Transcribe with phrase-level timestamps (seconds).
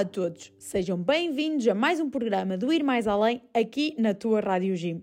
[0.00, 4.14] Olá a todos, sejam bem-vindos a mais um programa do Ir Mais Além aqui na
[4.14, 5.02] tua Rádio Gym.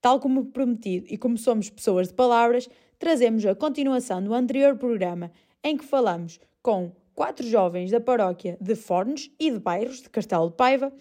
[0.00, 2.68] Tal como prometido e como somos pessoas de palavras,
[2.98, 5.30] trazemos a continuação do anterior programa
[5.62, 10.50] em que falamos com quatro jovens da paróquia de Fornos e de Bairros de Castelo
[10.50, 10.92] de Paiva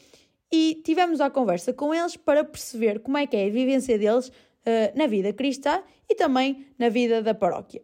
[0.51, 4.31] e tivemos a conversa com eles para perceber como é que é a vivência deles
[4.63, 7.81] eh, na vida cristã e também na vida da paróquia.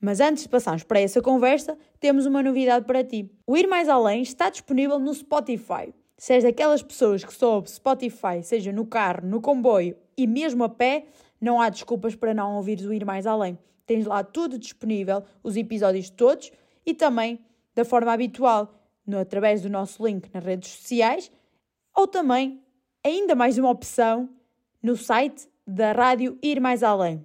[0.00, 3.30] Mas antes de passarmos para essa conversa, temos uma novidade para ti.
[3.46, 5.92] O Ir Mais Além está disponível no Spotify.
[6.16, 10.64] Se és daquelas pessoas que só ouve Spotify, seja no carro, no comboio e mesmo
[10.64, 11.06] a pé,
[11.40, 13.58] não há desculpas para não ouvires o Ir Mais Além.
[13.86, 16.50] Tens lá tudo disponível, os episódios todos
[16.86, 17.38] e também
[17.74, 18.74] da forma habitual,
[19.06, 21.30] no, através do nosso link nas redes sociais
[21.94, 22.62] ou também,
[23.04, 24.28] ainda mais uma opção,
[24.82, 27.24] no site da rádio Ir Mais Além.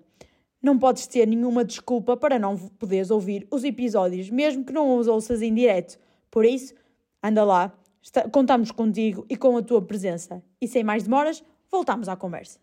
[0.65, 5.05] Não podes ter nenhuma desculpa para não poderes ouvir os episódios, mesmo que não os
[5.07, 5.95] ouças em direto.
[6.31, 6.73] Por isso,
[7.21, 7.71] anda lá,
[8.01, 10.41] está- contamos contigo e com a tua presença.
[10.59, 12.57] E sem mais demoras, voltamos à conversa.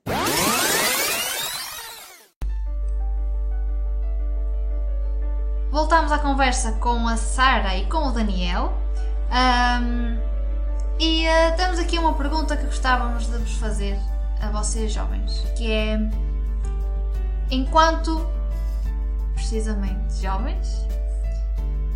[5.71, 8.73] Voltámos à conversa com a Sara e com o Daniel.
[9.31, 10.19] Ahm,
[10.99, 13.97] e ah, temos aqui uma pergunta que gostávamos de vos fazer
[14.41, 15.99] a vocês jovens, que é
[17.53, 18.27] enquanto
[19.35, 20.89] precisamente jovens,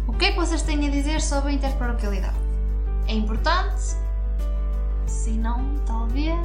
[0.06, 2.36] o que é que vocês têm a dizer sobre a interparoquialidade?
[3.08, 3.96] É importante?
[5.06, 6.36] Se não, talvez.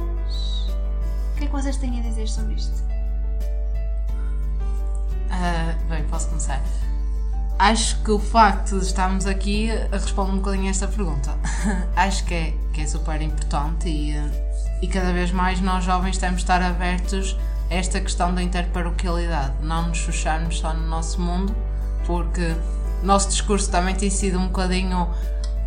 [1.32, 2.82] O que é que vocês têm a dizer sobre isto?
[5.30, 6.62] Ah, bem, posso começar.
[7.58, 11.36] Acho que o facto de estarmos aqui responde um bocadinho a esta pergunta.
[11.94, 14.14] Acho que é, que é super importante e,
[14.80, 17.36] e cada vez mais nós jovens temos de estar abertos
[17.78, 21.54] esta questão da interparoquialidade, não nos fecharmos só no nosso mundo,
[22.06, 22.54] porque
[23.02, 25.08] nosso discurso também tem sido um bocadinho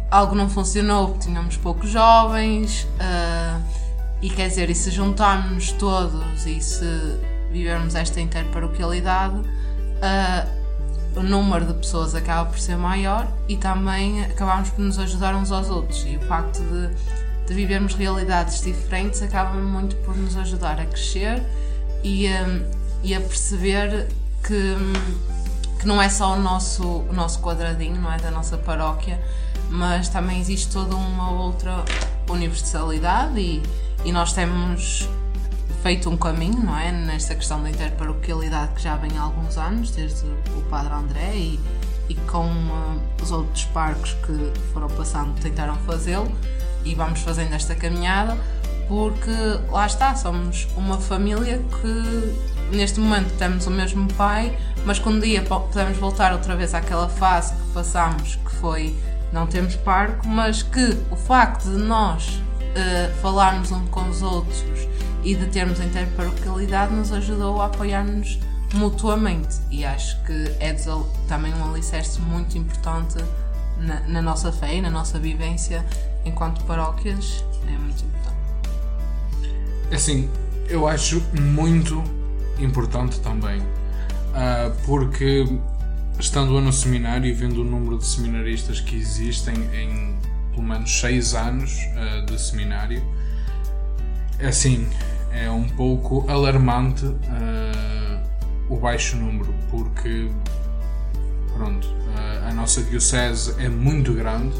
[0.09, 3.59] algo não funcionou porque tínhamos poucos jovens ah,
[4.21, 6.85] e quer dizer, e se juntarmos todos e se
[7.51, 9.41] vivermos esta interparoquialidade,
[10.01, 10.45] ah,
[11.15, 15.51] o número de pessoas acaba por ser maior e também acabamos por nos ajudar uns
[15.51, 16.05] aos outros.
[16.05, 21.41] E o facto de, de vivermos realidades diferentes acaba muito por nos ajudar a crescer
[22.05, 22.59] e, ah,
[23.03, 24.07] e a perceber
[24.43, 24.93] que, hum,
[25.79, 29.19] que não é só o nosso, o nosso quadradinho, não é da nossa paróquia,
[29.71, 31.83] mas também existe toda uma outra
[32.29, 33.63] universalidade e,
[34.05, 35.09] e nós temos
[35.81, 36.91] feito um caminho, não é?
[36.91, 41.59] Nesta questão da interparoquialidade que já vem há alguns anos, desde o Padre André e,
[42.07, 46.31] e com ah, os outros parques que foram passando tentaram fazê-lo
[46.83, 48.37] e vamos fazendo esta caminhada
[48.87, 49.31] porque
[49.71, 55.19] lá está, somos uma família que neste momento temos o mesmo pai, mas que um
[55.19, 58.95] dia po- podemos voltar outra vez àquela fase que passámos, que foi
[59.33, 62.41] não temos parque, mas que o facto de nós
[62.75, 64.63] eh, falarmos uns com os outros
[65.23, 68.39] e de termos a interparoquialidade nos ajudou a apoiar-nos
[68.73, 70.75] mutuamente e acho que é
[71.27, 73.15] também um alicerce muito importante
[73.77, 75.85] na, na nossa fé e na nossa vivência
[76.23, 78.34] enquanto paróquias é muito importante.
[79.91, 80.29] Assim,
[80.67, 82.03] eu acho muito
[82.59, 83.61] importante também,
[84.33, 85.45] ah, porque
[86.19, 90.15] estando no seminário e vendo o número de seminaristas que existem em
[90.51, 93.03] pelo menos 6 anos ah, de seminário,
[94.45, 94.87] assim,
[95.31, 98.23] é um pouco alarmante ah,
[98.69, 100.29] o baixo número, porque
[101.55, 101.87] pronto,
[102.47, 104.55] a nossa diocese é muito grande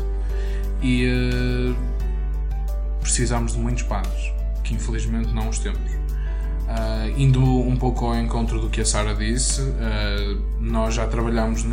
[0.81, 1.73] e
[3.01, 4.31] precisamos de muitos padres,
[4.65, 5.79] que infelizmente não os temos.
[6.67, 11.63] Ah, indo um pouco ao encontro do que a Sara disse, ah, nós já trabalhamos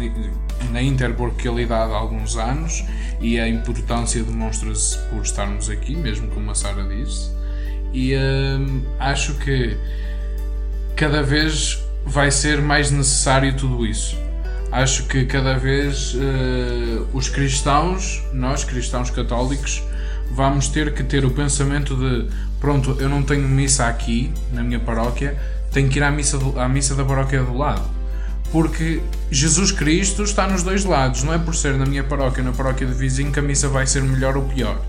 [0.70, 2.84] na interporquialidade há alguns anos
[3.18, 7.30] e a importância demonstra-se por estarmos aqui, mesmo como a Sara disse,
[7.92, 9.76] e ah, acho que
[10.94, 14.20] cada vez vai ser mais necessário tudo isso.
[14.70, 16.16] Acho que cada vez
[17.12, 19.82] os cristãos, nós cristãos católicos,
[20.30, 22.28] vamos ter que ter o pensamento de
[22.62, 25.36] pronto, eu não tenho missa aqui na minha paróquia,
[25.72, 27.82] tenho que ir à missa, do- à missa da paróquia do lado.
[28.52, 32.50] Porque Jesus Cristo está nos dois lados, não é por ser na minha paróquia ou
[32.50, 34.80] na paróquia do vizinho que a missa vai ser melhor ou pior.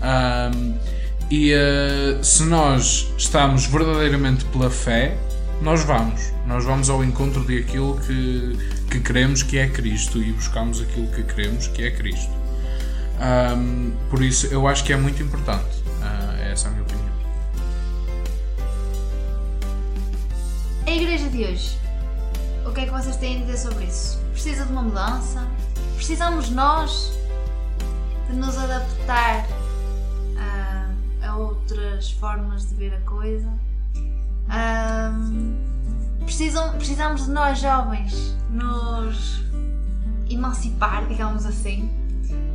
[0.00, 0.74] Ahm,
[1.30, 5.16] e eh, se nós estamos verdadeiramente pela fé,
[5.60, 6.32] nós vamos.
[6.46, 8.56] Nós vamos ao encontro daquilo que,
[8.90, 12.32] que queremos que é Cristo e buscamos aquilo que queremos que é Cristo.
[13.20, 15.66] Ahm, por isso, eu acho que é muito importante.
[16.02, 16.99] Ah, essa é a minha opinião.
[20.90, 21.78] A igreja de hoje,
[22.66, 24.18] o que é que vocês têm a dizer sobre isso?
[24.32, 25.46] Precisa de uma mudança?
[25.94, 27.16] Precisamos nós
[28.28, 29.46] de nos adaptar
[30.36, 33.48] a, a outras formas de ver a coisa?
[34.48, 35.54] Ahm,
[36.24, 39.44] precisam, precisamos de nós jovens nos
[40.28, 41.88] emancipar, digamos assim,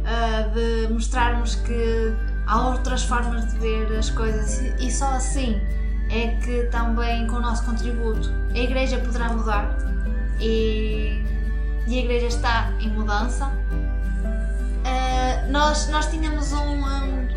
[0.04, 2.14] ah, de mostrarmos que
[2.48, 5.58] há outras formas de ver as coisas e só assim
[6.10, 9.78] é que também com o nosso contributo a igreja poderá mudar
[10.40, 11.24] e,
[11.88, 13.52] e a igreja está em mudança.
[14.86, 17.28] Ah, nós, nós tínhamos um, um-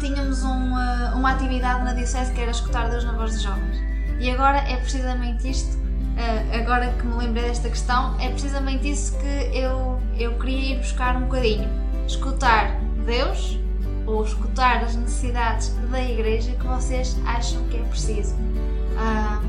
[0.00, 3.78] tínhamos um, ah, uma atividade na Diocese que era escutar Deus na voz dos jovens.
[4.20, 5.76] E agora é precisamente isto,
[6.18, 10.78] ah, agora que me lembrei desta questão, é precisamente isso que eu, eu queria ir
[10.78, 11.68] buscar um bocadinho.
[12.06, 13.58] Escutar Deus
[14.06, 18.34] ou escutar as necessidades da igreja que vocês acham que é preciso.
[18.96, 19.40] Ah,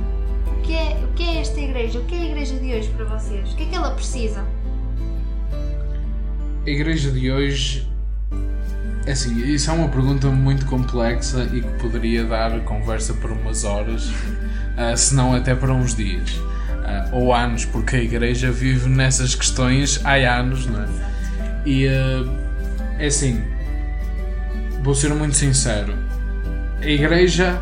[0.48, 2.00] o, que é, o que é esta igreja?
[2.00, 3.52] O que é a igreja de hoje para vocês?
[3.52, 4.46] O que é que ela precisa?
[6.66, 7.92] A igreja de hoje.
[9.06, 13.64] É assim, isso é uma pergunta muito complexa e que poderia dar conversa por umas
[13.64, 14.12] horas,
[14.76, 16.42] ah, se não até para uns dias.
[16.84, 20.88] Ah, ou anos, porque a igreja vive nessas questões há anos, não é?
[21.68, 22.26] E ah,
[22.98, 23.44] é assim,
[24.86, 25.94] vou ser muito sincero:
[26.82, 27.62] a igreja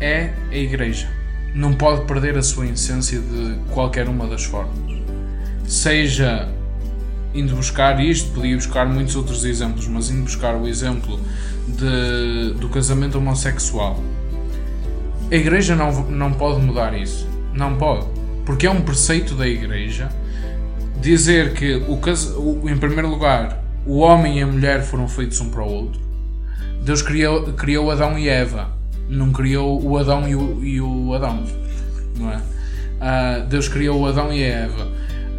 [0.00, 1.08] é a igreja.
[1.54, 4.78] Não pode perder a sua essência de qualquer uma das formas.
[5.66, 6.48] Seja
[7.34, 11.18] indo buscar isto, podia buscar muitos outros exemplos, mas indo buscar o exemplo
[11.68, 13.98] de, do casamento homossexual.
[15.30, 17.26] A igreja não, não pode mudar isso.
[17.54, 18.06] Não pode.
[18.44, 20.08] Porque é um preceito da igreja
[21.00, 25.50] dizer que, o, o- em primeiro lugar, o homem e a mulher foram feitos um
[25.50, 26.00] para o outro.
[26.82, 28.68] Deus criou, criou Adão e Eva,
[29.08, 31.44] não criou o Adão e o, e o Adão.
[32.18, 32.40] Não é?
[33.00, 34.88] Ah, Deus criou o Adão e a Eva.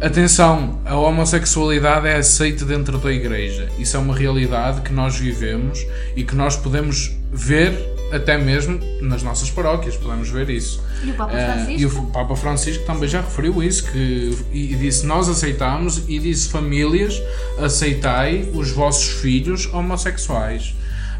[0.00, 3.68] Atenção, a homossexualidade é aceita dentro da igreja.
[3.78, 5.86] Isso é uma realidade que nós vivemos
[6.16, 7.72] e que nós podemos ver
[8.12, 10.82] até mesmo nas nossas paróquias, podemos ver isso.
[11.02, 11.80] E o Papa Francisco?
[11.80, 16.50] e o Papa Francisco também já referiu isso, que, e disse nós aceitamos, e disse
[16.50, 17.20] famílias,
[17.58, 20.74] aceitai os vossos filhos homossexuais.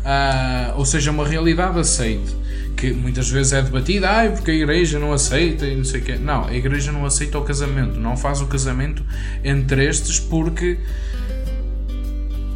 [0.04, 2.36] Ah, ou seja, uma realidade aceite,
[2.76, 6.04] que muitas vezes é debatida, ai, porque a igreja não aceita e não sei o
[6.04, 6.16] quê.
[6.16, 9.04] Não, a igreja não aceita o casamento, não faz o casamento
[9.44, 10.78] entre estes porque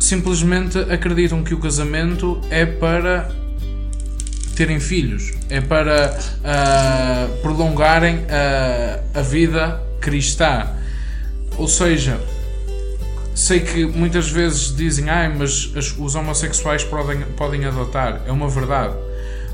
[0.01, 3.31] simplesmente acreditam que o casamento é para
[4.57, 10.69] terem filhos, é para ah, prolongarem a, a vida cristã.
[11.59, 12.19] Ou seja,
[13.37, 18.23] sei que muitas vezes dizem, ai, mas as- os homossexuais podem, podem adotar.
[18.27, 18.95] É uma verdade.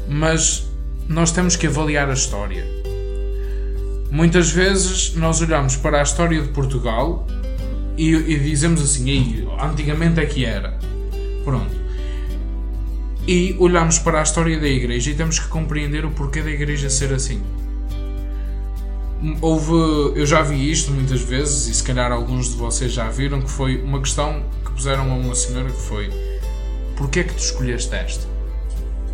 [0.08, 0.66] Mas
[1.08, 2.64] nós temos que avaliar a história.
[4.10, 7.26] Muitas vezes nós olhamos para a história de Portugal
[7.96, 10.78] e, e dizemos assim, "Ei, antigamente é que era.
[11.44, 11.74] Pronto.
[13.26, 16.88] E olhamos para a história da igreja e temos que compreender o porquê da igreja
[16.90, 17.42] ser assim.
[19.40, 23.40] Houve, eu já vi isto muitas vezes e se calhar alguns de vocês já viram
[23.40, 26.10] que foi uma questão que puseram a uma senhora que foi
[26.96, 28.26] porquê é que tu escolheste esta?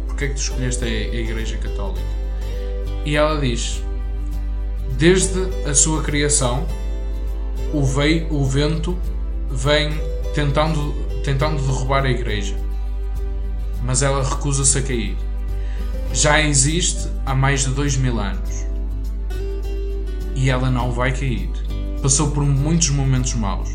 [0.06, 2.00] Porquê é que tu escolheste a, a igreja católica?
[3.04, 3.82] E ela diz
[4.96, 6.66] desde a sua criação
[7.74, 7.80] o,
[8.34, 8.98] o vento
[9.50, 9.90] vem
[10.34, 12.56] tentando, tentando derrubar a igreja
[13.82, 15.16] mas ela recusa-se a cair.
[16.12, 18.67] Já existe há mais de dois mil anos
[20.38, 21.50] e ela não vai cair.
[22.00, 23.70] Passou por muitos momentos maus,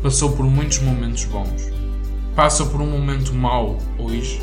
[0.00, 1.72] passou por muitos momentos bons,
[2.36, 4.40] passa por um momento mau hoje,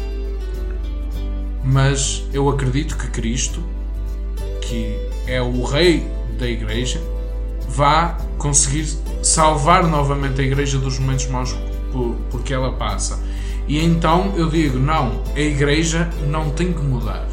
[1.64, 3.64] mas eu acredito que Cristo,
[4.62, 6.06] que é o Rei
[6.38, 7.02] da Igreja,
[7.70, 8.86] vá conseguir
[9.24, 11.56] salvar novamente a Igreja dos momentos maus
[11.94, 13.24] por, porque ela passa.
[13.70, 17.26] E então eu digo: não, a Igreja não tem que mudar.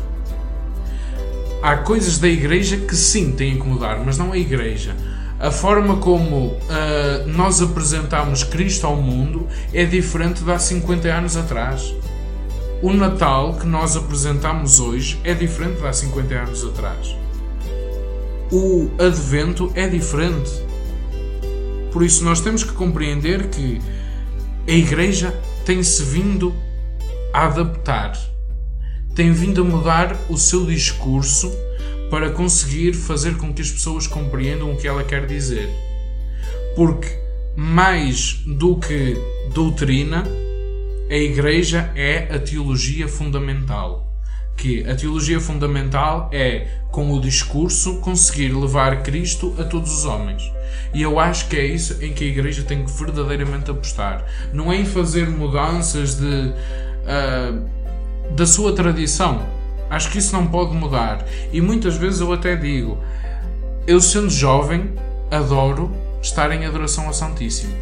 [1.62, 4.95] Há coisas da Igreja que sim têm que mudar, mas não a Igreja.
[5.41, 11.37] A forma como ah, nós apresentamos Cristo ao mundo é diferente de há 50 anos
[11.37, 11.95] atrás.
[12.81, 17.17] O Natal que nós apresentamos hoje é diferente de há 50 anos atrás.
[18.53, 20.50] O Advento é diferente.
[21.93, 23.81] Por isso, nós temos que compreender que
[24.67, 25.35] a Igreja
[25.65, 26.55] tem-se vindo
[27.33, 28.17] a adaptar,
[29.19, 31.51] tem vindo a mudar o seu discurso
[32.09, 35.69] para conseguir fazer com que as pessoas compreendam o que ela quer dizer.
[36.77, 37.09] Porque,
[37.57, 39.17] mais do que
[39.53, 40.25] doutrina,
[41.11, 44.07] a igreja é a teologia fundamental.
[44.57, 50.45] Que a teologia fundamental é, com o discurso, conseguir levar Cristo a todos os homens.
[50.95, 54.25] E eu acho que é isso em que a igreja tem que verdadeiramente apostar.
[54.53, 56.53] Não é em fazer mudanças de,
[57.05, 57.78] ah,
[58.31, 59.47] da sua tradição.
[59.91, 61.25] Acho que isso não pode mudar.
[61.53, 62.99] E muitas vezes eu até digo,
[63.87, 64.93] eu sendo jovem,
[65.31, 65.91] adoro
[66.23, 67.73] estar em adoração ao Santíssimo.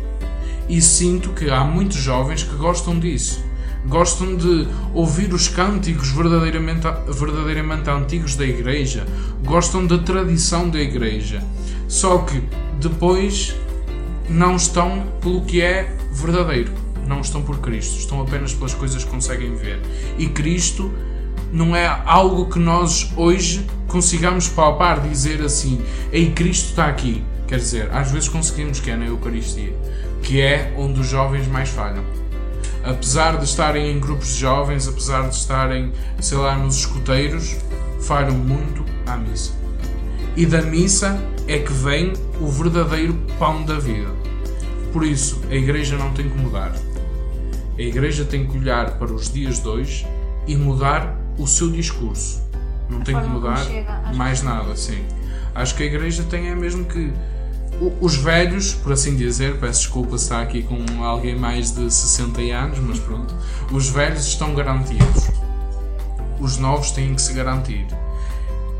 [0.68, 3.44] E sinto que há muitos jovens que gostam disso.
[3.86, 9.06] Gostam de ouvir os cânticos verdadeiramente, verdadeiramente antigos da igreja.
[9.44, 11.42] Gostam da tradição da igreja.
[11.88, 12.42] Só que
[12.80, 13.54] depois
[14.28, 16.85] não estão pelo que é verdadeiro.
[17.06, 17.98] Não estão por Cristo.
[17.98, 19.80] Estão apenas pelas coisas que conseguem ver.
[20.18, 20.92] E Cristo
[21.52, 25.80] não é algo que nós hoje consigamos palpar, dizer assim:
[26.12, 27.24] Ei, Cristo está aqui.
[27.46, 29.72] Quer dizer, às vezes conseguimos que é na Eucaristia,
[30.22, 32.04] que é onde os jovens mais falham.
[32.82, 37.56] Apesar de estarem em grupos de jovens, apesar de estarem, sei lá, nos escuteiros,
[38.00, 39.52] falham muito à missa.
[40.36, 44.10] E da missa é que vem o verdadeiro pão da vida.
[44.92, 46.72] Por isso, a igreja não tem que mudar.
[47.78, 50.06] A igreja tem que olhar para os dias de hoje
[50.46, 52.42] e mudar o seu discurso.
[52.88, 55.04] Não tem que mudar chega mais nada, sim.
[55.54, 57.12] Acho que a igreja tem é mesmo que
[58.00, 62.40] os velhos, por assim dizer, peço desculpa se está aqui com alguém mais de 60
[62.40, 63.34] anos, mas pronto,
[63.70, 65.30] os velhos estão garantidos.
[66.40, 67.86] Os novos têm que se garantir.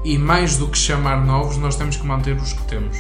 [0.04, 2.96] E mais do que chamar novos, nós temos que manter os que temos.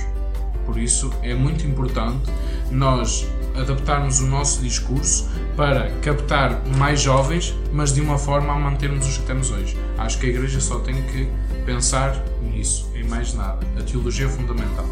[0.66, 2.30] Por isso é muito importante
[2.70, 3.26] nós
[3.58, 9.18] adaptarmos o nosso discurso para captar mais jovens, mas de uma forma a mantermos os
[9.18, 9.76] que temos hoje.
[9.98, 11.28] Acho que a Igreja só tem que
[11.64, 13.66] pensar nisso, em mais nada.
[13.78, 14.84] A teologia é fundamental.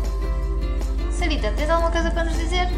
[1.11, 2.69] Sarita, tens alguma coisa para nos dizer?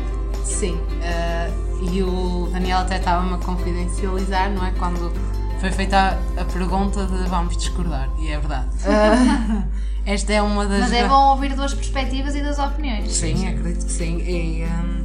[0.45, 1.51] Sim, eh,
[1.93, 4.73] e o Daniel até estava-me a confidencializar, não é?
[4.79, 5.13] Quando
[5.61, 8.69] foi feita a, a pergunta de vamos discordar, e é verdade.
[10.07, 10.83] Eh, esta é uma das.
[10.83, 13.11] Mas é bom ouvir duas perspectivas e duas opiniões.
[13.13, 14.19] Sim, acredito que sim.
[14.19, 15.05] E, hum,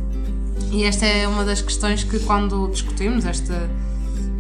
[0.72, 3.70] e esta é uma das questões que, quando discutimos esta,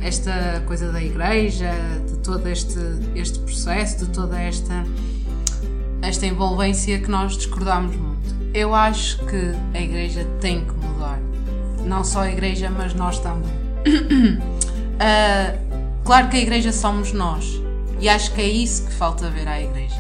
[0.02, 1.74] esta coisa da igreja,
[2.08, 2.80] de todo este,
[3.14, 4.86] este processo, de toda esta,
[6.02, 8.34] esta envolvência que nós discordamos muito.
[8.54, 11.20] Eu acho que a igreja tem que mudar.
[11.86, 13.52] Não só a igreja, mas nós também.
[15.04, 15.56] Ah,
[16.04, 17.60] claro que a igreja somos nós.
[18.00, 20.00] E acho que é isso que falta ver à igreja.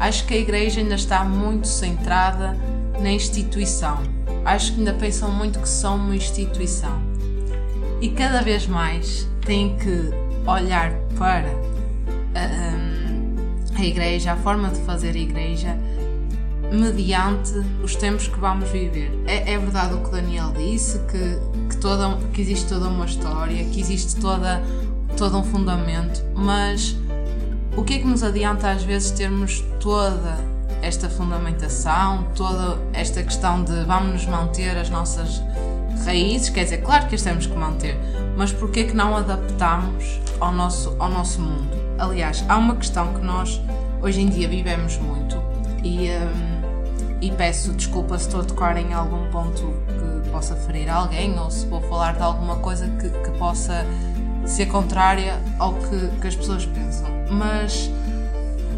[0.00, 2.58] Acho que a igreja ainda está muito centrada
[3.00, 4.02] na instituição.
[4.44, 7.00] Acho que ainda pensam muito que são uma instituição.
[8.00, 10.10] E cada vez mais têm que
[10.46, 11.48] olhar para
[12.34, 15.76] a, a igreja, a forma de fazer a igreja,
[16.72, 19.12] mediante os tempos que vamos viver.
[19.26, 23.64] É, é verdade o que Daniel disse, que, que, toda, que existe toda uma história,
[23.64, 24.60] que existe toda,
[25.16, 26.96] todo um fundamento, mas
[27.76, 30.51] o que é que nos adianta às vezes termos toda
[30.82, 35.42] esta fundamentação, toda esta questão de vamos nos manter as nossas
[36.04, 37.96] raízes, quer dizer, claro que as temos que manter,
[38.36, 41.70] mas porquê é que não adaptamos ao nosso, ao nosso mundo?
[41.98, 43.60] Aliás, há uma questão que nós
[44.02, 45.36] hoje em dia vivemos muito
[45.84, 50.90] e, hum, e peço desculpa se estou a tocar em algum ponto que possa ferir
[50.90, 53.86] alguém ou se vou falar de alguma coisa que, que possa
[54.44, 57.08] ser contrária ao que, que as pessoas pensam.
[57.30, 57.90] Mas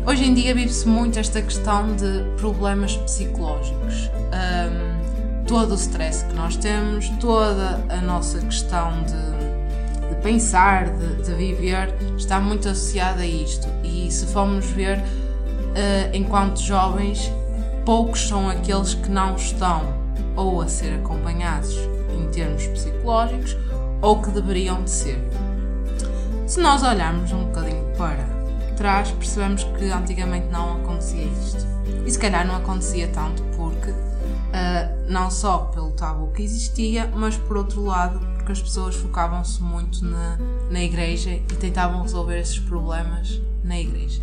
[0.07, 4.11] hoje em dia vive-se muito esta questão de problemas psicológicos.
[4.33, 11.23] Hum, todo o stress que nós temos, toda a nossa questão de, de pensar, de,
[11.23, 13.69] de viver, está muito associada a isto.
[13.83, 15.03] E se formos ver,
[15.75, 17.31] eh, enquanto jovens,
[17.85, 19.83] poucos são aqueles que não estão
[20.37, 21.77] ou a ser acompanhados
[22.17, 23.57] em termos psicológicos
[24.01, 25.19] ou que deveriam de ser.
[26.47, 28.34] Se nós olharmos um bocadinho para
[28.75, 31.67] trás, percebemos que antigamente não acontecia isto.
[32.07, 33.93] E se calhar não acontecia tanto porque
[34.55, 39.61] Uh, não só pelo tabu que existia, mas por outro lado, porque as pessoas focavam-se
[39.61, 40.39] muito na,
[40.71, 44.23] na igreja e tentavam resolver esses problemas na igreja.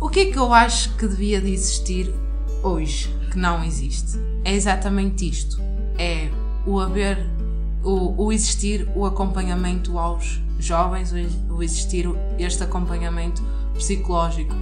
[0.00, 2.12] O que é que eu acho que devia de existir
[2.60, 4.18] hoje, que não existe?
[4.42, 5.60] É exatamente isto:
[5.96, 6.28] é
[6.66, 7.24] o haver,
[7.84, 11.12] o, o existir o acompanhamento aos jovens,
[11.50, 13.42] o, existir este acompanhamento
[13.74, 14.54] psicológico.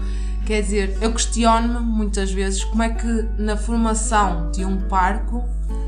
[0.47, 5.45] Quer dizer, eu questiono-me muitas vezes como é que na formação de um parco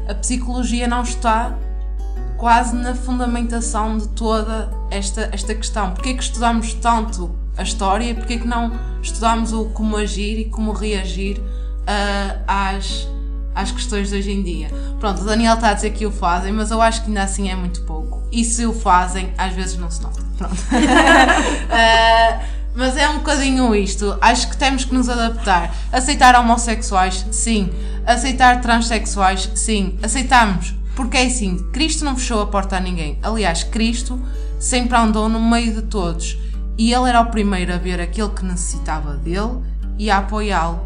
[0.09, 1.57] a psicologia não está
[2.37, 5.93] quase na fundamentação de toda esta, esta questão.
[5.93, 9.97] Porquê é que estudamos tanto a história e porquê é que não estudamos o como
[9.97, 13.09] agir e como reagir uh, às,
[13.55, 14.71] às questões de hoje em dia.
[14.99, 17.51] Pronto, o Daniel está a dizer que o fazem, mas eu acho que ainda assim
[17.51, 18.23] é muito pouco.
[18.33, 20.23] E se o fazem, às vezes não se nota.
[20.39, 20.55] Pronto.
[20.55, 22.45] Uh,
[22.75, 24.17] mas é um bocadinho isto.
[24.21, 25.75] Acho que temos que nos adaptar.
[25.93, 27.71] Aceitar homossexuais, sim.
[28.07, 29.99] Aceitar transexuais, sim.
[30.03, 30.75] Aceitamos.
[30.95, 33.19] Porque é assim, Cristo não fechou a porta a ninguém.
[33.23, 34.21] Aliás, Cristo
[34.59, 36.39] sempre andou no meio de todos.
[36.77, 39.59] E ele era o primeiro a ver aquele que necessitava dele
[39.99, 40.81] e a apoiá-lo.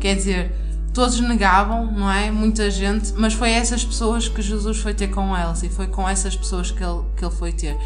[0.00, 0.52] Quer dizer,
[0.94, 2.30] todos negavam, não é?
[2.30, 6.08] Muita gente, mas foi essas pessoas que Jesus foi ter com elas e foi com
[6.08, 7.76] essas pessoas que ele, que ele foi ter.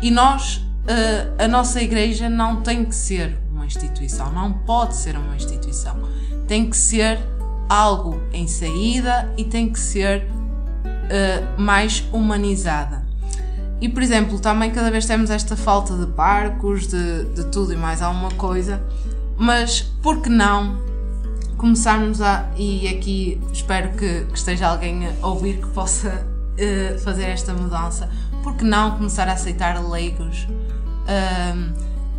[0.00, 5.14] E nós, uh, a nossa igreja não tem que ser uma instituição, não pode ser
[5.16, 5.96] uma instituição.
[6.48, 7.20] Tem que ser
[7.68, 13.04] algo em saída e tem que ser uh, mais humanizada.
[13.78, 17.76] E, por exemplo, também cada vez temos esta falta de barcos, de, de tudo e
[17.76, 18.82] mais alguma coisa,
[19.36, 20.93] mas por que não
[21.56, 22.48] começarmos a.
[22.56, 28.08] E aqui espero que, que esteja alguém a ouvir que possa uh, fazer esta mudança,
[28.42, 31.72] por que não começar a aceitar leigos um,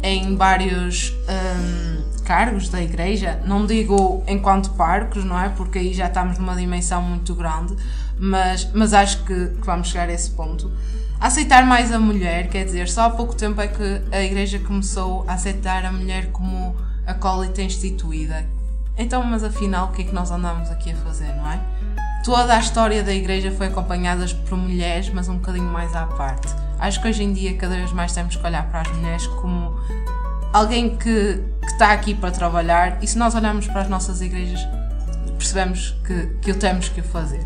[0.04, 3.42] em vários um, cargos da igreja?
[3.46, 5.50] Não digo enquanto parcos, não é?
[5.50, 7.75] Porque aí já estamos numa dimensão muito grande,
[8.18, 10.72] mas, mas acho que, que vamos chegar a esse ponto
[11.20, 15.25] aceitar mais a mulher, quer dizer, só há pouco tempo é que a igreja começou
[15.27, 16.75] a aceitar a mulher como
[17.06, 18.46] acólita instituída.
[18.98, 21.60] Então, mas afinal, o que é que nós andamos aqui a fazer, não é?
[22.24, 26.48] Toda a história da igreja foi acompanhada por mulheres, mas um bocadinho mais à parte.
[26.80, 29.80] Acho que hoje em dia cada vez mais temos que olhar para as mulheres como
[30.52, 34.66] alguém que, que está aqui para trabalhar e se nós olharmos para as nossas igrejas
[35.38, 37.46] percebemos que, que o temos que fazer.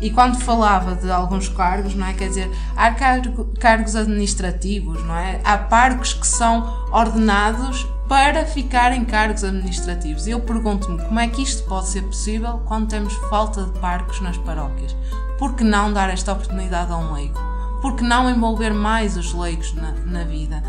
[0.00, 2.14] E quando falava de alguns cargos, não é?
[2.14, 5.40] Quer dizer, há cargo, cargos administrativos, não é?
[5.44, 10.26] Há parcos que são ordenados para ficar em cargos administrativos.
[10.26, 14.36] Eu pergunto-me como é que isto pode ser possível quando temos falta de parcos nas
[14.36, 14.96] paróquias?
[15.38, 17.38] Por que não dar esta oportunidade a um leigo?
[17.80, 20.60] Por que não envolver mais os leigos na, na vida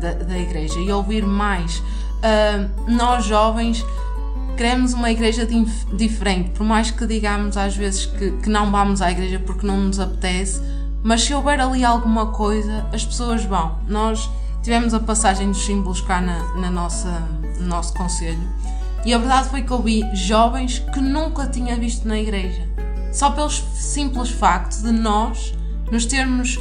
[0.00, 1.80] da, da, igreja e ouvir mais?
[1.80, 3.84] Uh, nós jovens
[4.56, 5.46] queremos uma igreja
[5.92, 9.76] diferente, por mais que digamos às vezes que, que não vamos à igreja porque não
[9.76, 10.62] nos apetece,
[11.02, 13.80] mas se houver ali alguma coisa, as pessoas vão.
[13.86, 14.30] Nós
[14.66, 17.20] tivemos a passagem dos símbolos cá na, na nossa,
[17.60, 18.42] no nosso conselho
[19.04, 22.68] e a verdade foi que eu vi jovens que nunca tinha visto na igreja.
[23.12, 25.54] Só pelo simples facto de nós
[25.92, 26.58] nos termos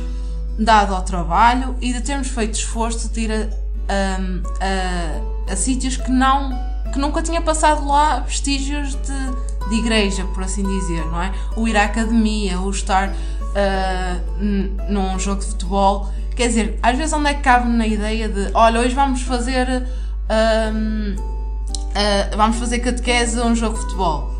[0.60, 3.50] dado ao trabalho e de termos feito esforço de ir a,
[3.91, 6.52] a, a, a sítios que não
[6.94, 11.34] que nunca tinha passado lá vestígios de, de igreja, por assim dizer, não é?
[11.58, 14.44] O ir à academia, o estar uh,
[14.88, 16.12] num jogo de futebol.
[16.36, 19.67] Quer dizer, às vezes onde é que cabe na ideia de olha, hoje vamos fazer
[19.69, 24.36] uh, uh, vamos fazer catequese a um jogo de futebol.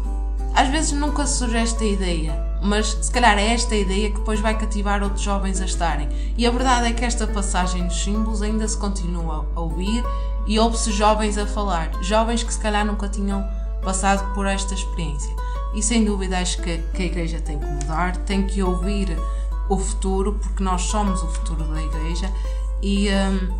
[0.53, 4.58] Às vezes nunca surge esta ideia, mas se calhar é esta ideia que depois vai
[4.58, 6.10] cativar outros jovens a estarem.
[6.38, 10.03] E a verdade é que esta passagem dos símbolos ainda se continua a ouvir
[10.47, 13.45] e ouve-se jovens a falar, jovens que se calhar nunca tinham
[13.81, 15.34] passado por esta experiência.
[15.73, 19.17] E sem dúvida acho que, que a Igreja tem que mudar, tem que ouvir
[19.69, 22.32] o futuro, porque nós somos o futuro da Igreja
[22.82, 23.58] e, um,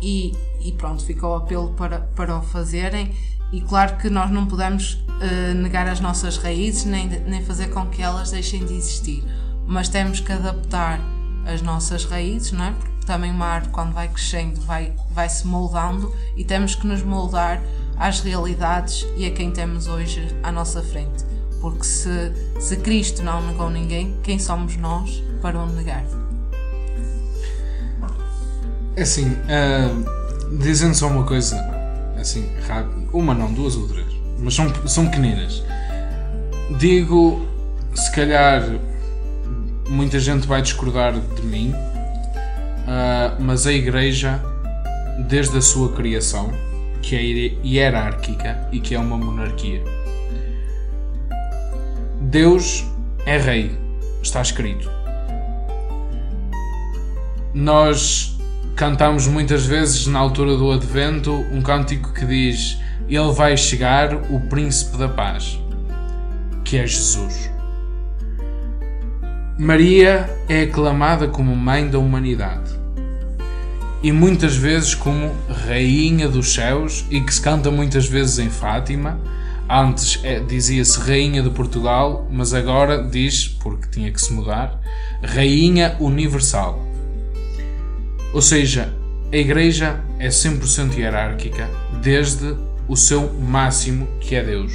[0.00, 3.14] e, e, pronto, fica o apelo para, para o fazerem.
[3.52, 7.86] E claro que nós não podemos uh, negar as nossas raízes nem, nem fazer com
[7.86, 9.22] que elas deixem de existir,
[9.66, 10.98] mas temos que adaptar
[11.44, 12.72] as nossas raízes, não é?
[12.72, 17.02] Porque também uma arte, quando vai crescendo, vai, vai se moldando e temos que nos
[17.02, 17.62] moldar
[17.96, 21.31] às realidades e a quem temos hoje à nossa frente.
[21.62, 26.04] Porque se, se Cristo não negou ninguém, quem somos nós para o negar?
[28.94, 31.56] É assim, uh, dizendo só uma coisa,
[32.20, 32.46] assim,
[33.14, 35.64] uma não, duas ou três, mas são, são pequeninas.
[36.78, 37.40] Digo,
[37.94, 38.62] se calhar
[39.88, 41.74] muita gente vai discordar de mim,
[42.82, 44.42] Uh, mas a Igreja,
[45.28, 46.52] desde a sua criação,
[47.00, 47.22] que é
[47.64, 49.82] hierárquica e que é uma monarquia,
[52.32, 52.82] Deus
[53.26, 53.78] é Rei,
[54.22, 54.90] está escrito.
[57.52, 58.38] Nós
[58.74, 64.40] cantamos muitas vezes na altura do Advento um cântico que diz: Ele vai chegar, o
[64.48, 65.60] Príncipe da Paz,
[66.64, 67.50] que é Jesus.
[69.58, 72.72] Maria é aclamada como Mãe da Humanidade
[74.02, 79.20] e muitas vezes como Rainha dos Céus e que se canta muitas vezes em Fátima.
[79.74, 84.78] Antes é, dizia-se Rainha de Portugal, mas agora diz, porque tinha que se mudar,
[85.24, 86.78] Rainha Universal.
[88.34, 88.92] Ou seja,
[89.32, 91.70] a Igreja é 100% hierárquica
[92.02, 92.54] desde
[92.86, 94.74] o seu máximo, que é Deus.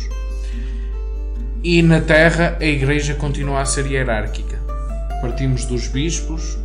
[1.64, 4.58] E na Terra a Igreja continua a ser hierárquica.
[5.22, 6.58] Partimos dos bispos,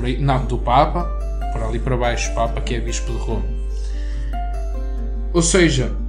[0.00, 1.06] aí, não, do Papa,
[1.52, 3.44] por ali para baixo, Papa que é Bispo de Roma.
[5.32, 6.03] Ou seja,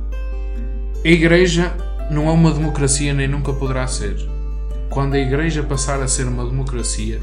[1.06, 1.72] a Igreja
[2.10, 4.18] não é uma democracia nem nunca poderá ser.
[4.90, 7.22] Quando a Igreja passar a ser uma democracia,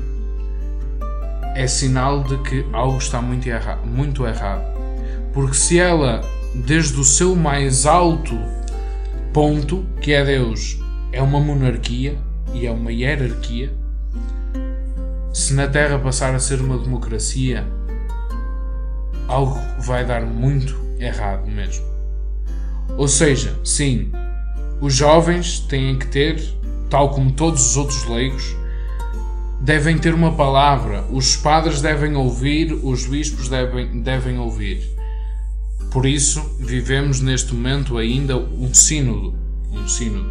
[1.57, 4.63] é sinal de que algo está muito, erra muito errado.
[5.33, 6.21] Porque se ela,
[6.55, 8.39] desde o seu mais alto
[9.33, 12.17] ponto, que é Deus, é uma monarquia
[12.55, 13.73] e é uma hierarquia,
[15.35, 17.67] se na Terra passar a ser uma democracia,
[19.27, 21.92] algo vai dar muito errado mesmo.
[22.97, 24.11] Ou seja, sim,
[24.81, 26.43] os jovens têm que ter,
[26.91, 28.57] tal como todos os outros leigos,
[29.61, 34.83] devem ter uma palavra, os padres devem ouvir, os bispos devem, devem ouvir.
[35.91, 39.35] Por isso, vivemos neste momento ainda um sínodo,
[39.71, 40.31] um sínodo,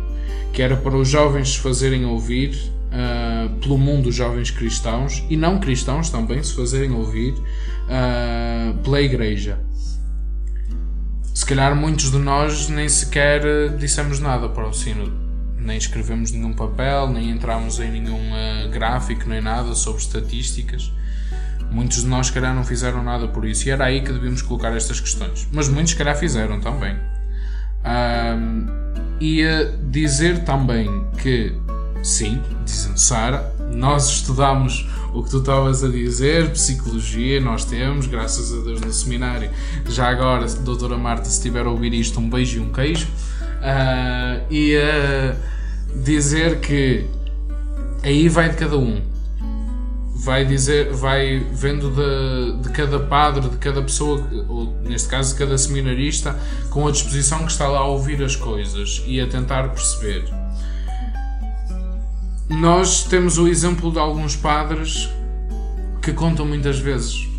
[0.51, 2.49] que era para os jovens se fazerem ouvir
[2.91, 9.01] uh, pelo mundo dos jovens cristãos e não cristãos também se fazerem ouvir uh, pela
[9.01, 9.59] Igreja.
[11.41, 13.41] Se calhar muitos de nós nem sequer
[13.75, 15.11] dissemos nada para o sínodo
[15.57, 20.93] nem escrevemos nenhum papel, nem entramos em nenhum uh, gráfico, nem nada sobre estatísticas.
[21.71, 23.67] Muitos de nós, se calhar, não fizeram nada por isso.
[23.67, 25.47] E era aí que devíamos colocar estas questões.
[25.51, 26.95] Mas muitos, se calhar, fizeram também.
[27.83, 28.67] Um,
[29.19, 29.43] e
[29.89, 31.55] dizer também que,
[32.03, 32.39] sim,
[32.95, 38.79] Sara, nós estudamos o que tu estavas a dizer, psicologia, nós temos, graças a Deus,
[38.79, 39.49] no seminário.
[39.89, 43.07] Já agora, doutora Marta, se estiver a ouvir isto, um beijo e um queijo.
[43.07, 45.35] Uh, e uh,
[46.03, 47.05] dizer que
[48.03, 49.01] aí vai de cada um.
[50.23, 55.39] Vai dizer, vai vendo de, de cada padre, de cada pessoa, ou neste caso de
[55.39, 59.69] cada seminarista, com a disposição que está lá a ouvir as coisas e a tentar
[59.69, 60.40] perceber.
[62.51, 65.09] Nós temos o exemplo de alguns padres
[66.01, 67.29] que contam muitas vezes.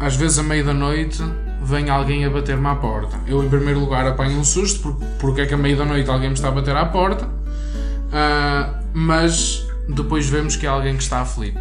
[0.00, 1.22] Às vezes, à meia da noite,
[1.62, 3.20] vem alguém a bater-me à porta.
[3.26, 6.28] Eu, em primeiro lugar, apanho um susto, porque, é que à meia da noite alguém
[6.28, 11.20] me está a bater à porta, uh, mas depois vemos que é alguém que está
[11.20, 11.60] aflito,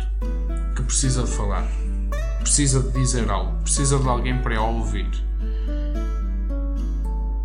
[0.77, 1.67] que precisa de falar,
[2.39, 5.09] precisa de dizer algo, precisa de alguém para ouvir.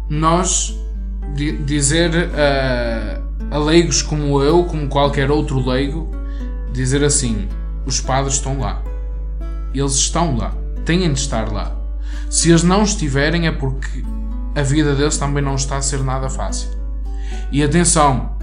[0.08, 0.78] Nós
[1.66, 6.10] dizer uh, a leigos como eu, como qualquer outro leigo,
[6.72, 7.48] dizer assim:
[7.86, 8.82] os padres estão lá,
[9.74, 10.52] eles estão lá,
[10.84, 11.78] têm de estar lá
[12.30, 14.04] se eles não estiverem é porque
[14.54, 16.68] a vida deles também não está a ser nada fácil.
[17.50, 18.36] E atenção,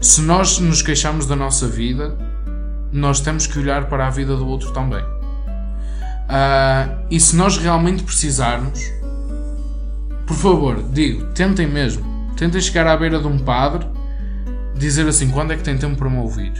[0.00, 2.16] se nós nos queixamos da nossa vida,
[2.90, 5.02] nós temos que olhar para a vida do outro também.
[6.24, 8.80] Uh, e se nós realmente precisarmos,
[10.26, 12.08] por favor, digo, tentem mesmo.
[12.40, 13.86] Tentem chegar à beira de um padre,
[14.74, 16.54] dizer assim: quando é que tem tempo para me ouvir?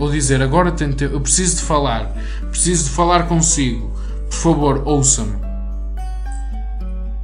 [0.00, 2.12] Ou dizer, agora tenho tempo, eu preciso de falar,
[2.50, 3.92] preciso de falar consigo,
[4.28, 5.38] por favor, ouça-me.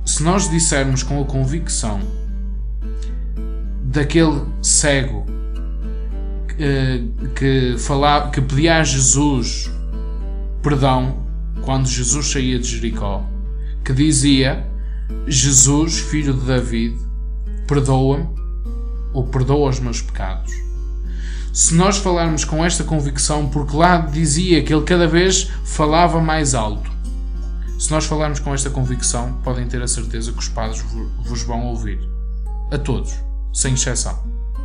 [0.05, 1.99] Se nós dissermos com a convicção
[3.83, 5.27] daquele cego
[6.61, 7.03] eh,
[7.35, 9.69] que, falava, que pedia a Jesus
[10.63, 11.27] perdão
[11.63, 13.29] quando Jesus saía de Jericó,
[13.85, 14.65] que dizia:
[15.27, 17.06] Jesus, filho de David,
[17.67, 18.29] perdoa-me
[19.13, 20.53] ou perdoa os meus pecados.
[21.53, 26.55] Se nós falarmos com esta convicção, porque lá dizia que ele cada vez falava mais
[26.55, 26.91] alto,
[27.79, 30.85] se nós falarmos com esta convicção, podem ter a certeza que os padres
[31.25, 31.99] vos vão ouvir.
[32.71, 33.15] A todos,
[33.53, 34.19] sem exceção.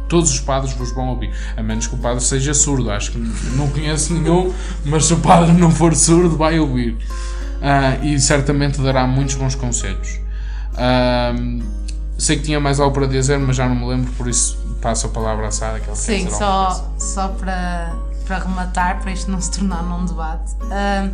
[0.08, 1.32] Todos os padres vos vão ouvir.
[1.56, 2.92] A menos que o padre seja surdo.
[2.92, 3.18] Acho que
[3.56, 4.54] não conheço nenhum,
[4.86, 6.94] mas se o padre não for surdo, vai ouvir.
[6.94, 10.20] Uh, e certamente dará muitos bons conselhos.
[10.74, 11.64] Uh,
[12.22, 15.08] sei que tinha mais algo para dizer, mas já não me lembro, por isso passo
[15.08, 15.80] a palavra à Sara.
[15.80, 17.96] Que ela Sim, só, só para,
[18.28, 20.54] para rematar, para isto não se tornar num debate.
[20.62, 21.12] Uh,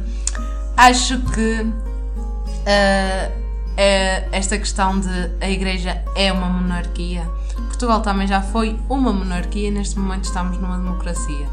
[0.76, 3.32] acho que uh,
[3.78, 7.26] é esta questão de a Igreja é uma monarquia.
[7.56, 11.48] Portugal também já foi uma monarquia, neste momento estamos numa democracia.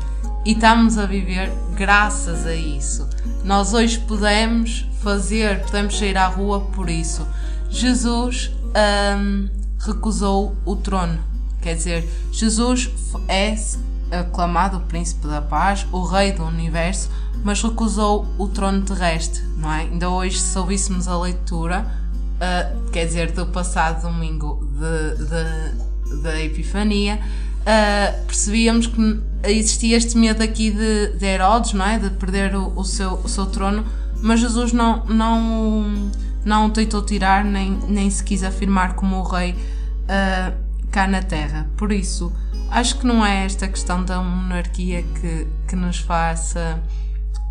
[0.45, 3.09] E estamos a viver graças a isso.
[3.45, 7.25] Nós hoje podemos fazer, podemos sair à rua por isso.
[7.71, 11.19] Jesus um, recusou o trono.
[11.61, 12.91] Quer dizer, Jesus
[13.29, 13.57] é
[14.11, 17.11] aclamado o príncipe da paz, o rei do universo,
[17.43, 19.81] mas recusou o trono terrestre, não é?
[19.81, 21.87] Ainda hoje, se ouvíssemos a leitura,
[22.37, 24.69] uh, quer dizer, do passado domingo
[26.23, 27.19] da Epifania,
[27.61, 31.99] uh, percebíamos que existia este medo aqui de, de Herodes, não é?
[31.99, 33.85] De perder o, o, seu, o seu trono,
[34.21, 36.11] mas Jesus não, não,
[36.45, 40.55] não o tentou tirar, nem, nem se quis afirmar como o rei uh,
[40.91, 41.69] cá na Terra.
[41.77, 42.33] Por isso,
[42.71, 46.83] acho que não é esta questão da monarquia que, que nos faça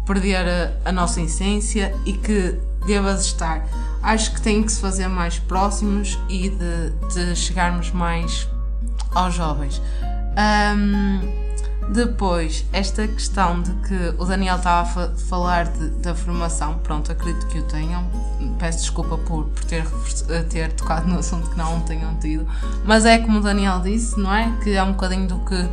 [0.05, 3.65] perder a, a nossa essência e que deva estar.
[4.01, 8.47] Acho que tem que se fazer mais próximos e de, de chegarmos mais
[9.13, 9.81] aos jovens.
[10.35, 11.52] Um,
[11.89, 17.11] depois, esta questão de que o Daniel estava a fa falar de, da formação, pronto,
[17.11, 18.05] acredito que o tenham.
[18.59, 19.85] Peço desculpa por, por ter,
[20.49, 22.47] ter tocado no assunto que não tenham tido,
[22.85, 24.51] mas é como o Daniel disse, não é?
[24.63, 25.69] Que é um bocadinho do que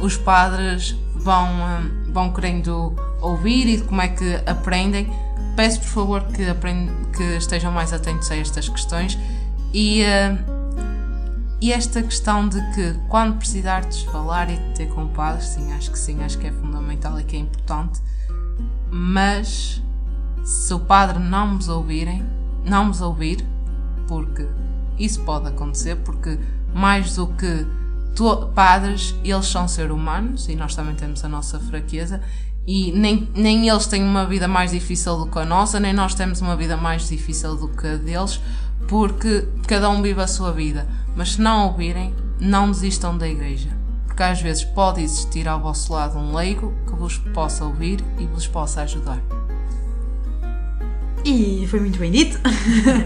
[0.00, 5.10] os padres vão, hum, vão querendo ouvir e de como é que aprendem.
[5.56, 6.44] Peço por favor que,
[7.16, 9.18] que estejam mais atentos a estas questões
[9.72, 10.02] e.
[10.02, 10.57] Uh,
[11.60, 15.90] e esta questão de que quando precisares falar e de ter com padres, sim, acho
[15.90, 18.00] que sim, acho que é fundamental e que é importante,
[18.90, 19.82] mas
[20.44, 22.24] se o padre não nos ouvirem,
[22.64, 23.44] não nos ouvir,
[24.06, 24.46] porque
[24.98, 26.38] isso pode acontecer, porque
[26.72, 27.66] mais do que
[28.54, 32.20] padres, eles são seres humanos e nós também temos a nossa fraqueza
[32.66, 36.14] e nem, nem eles têm uma vida mais difícil do que a nossa, nem nós
[36.14, 38.40] temos uma vida mais difícil do que a deles,
[38.88, 40.86] porque cada um vive a sua vida
[41.18, 43.70] mas se não ouvirem, não desistam da igreja,
[44.06, 48.26] porque às vezes pode existir ao vosso lado um leigo que vos possa ouvir e
[48.26, 49.18] vos possa ajudar.
[51.24, 52.38] E foi muito bem dito.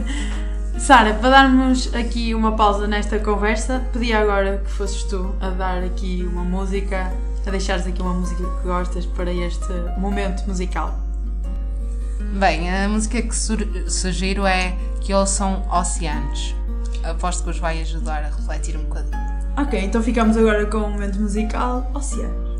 [0.78, 5.82] Sara, para darmos aqui uma pausa nesta conversa, pedi agora que fosses tu a dar
[5.82, 7.10] aqui uma música,
[7.46, 11.00] a deixares aqui uma música que gostas para este momento musical.
[12.38, 16.54] Bem, a música que sugiro é Que Ouçam Oceanos,
[17.04, 19.22] aposto que vos vai ajudar a refletir um bocadinho.
[19.56, 22.51] Ok, então ficamos agora com o momento musical Oceano.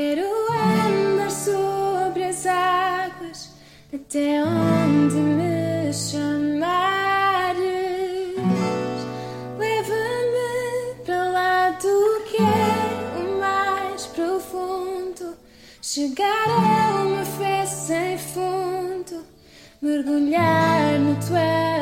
[0.00, 3.50] Quero andar sobre as águas
[3.92, 7.60] até onde me chamares.
[9.58, 15.36] Leva-me para lá do que é o mais profundo.
[15.82, 19.22] Chegar a uma fé sem fundo,
[19.82, 21.79] mergulhar no teu.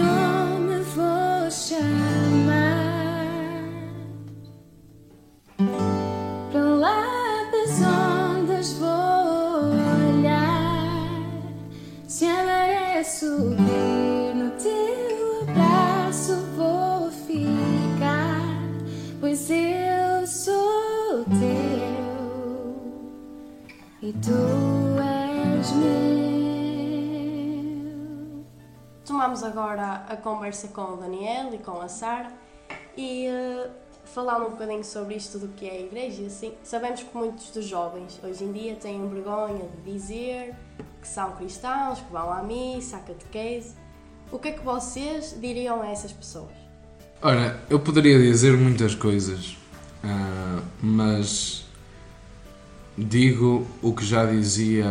[0.00, 0.29] Pelo
[30.20, 32.32] conversa com o Daniel e com a Sara
[32.96, 33.70] e uh,
[34.18, 36.26] um bocadinho sobre isto do que é a igreja.
[36.26, 40.54] Assim, sabemos que muitos dos jovens hoje em dia têm vergonha de dizer
[41.00, 43.74] que são cristãos, que vão à missa, à catequese.
[44.30, 46.52] O que é que vocês diriam a essas pessoas?
[47.22, 49.56] Ora, eu poderia dizer muitas coisas,
[50.02, 51.64] ah, mas
[52.96, 54.86] digo o que já dizia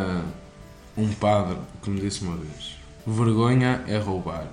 [0.98, 4.48] um padre que me disse uma vez: vergonha é roubar,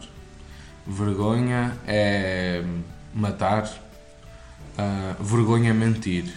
[0.86, 2.64] vergonha é
[3.12, 3.68] matar,
[4.78, 6.32] ah, vergonha é mentir.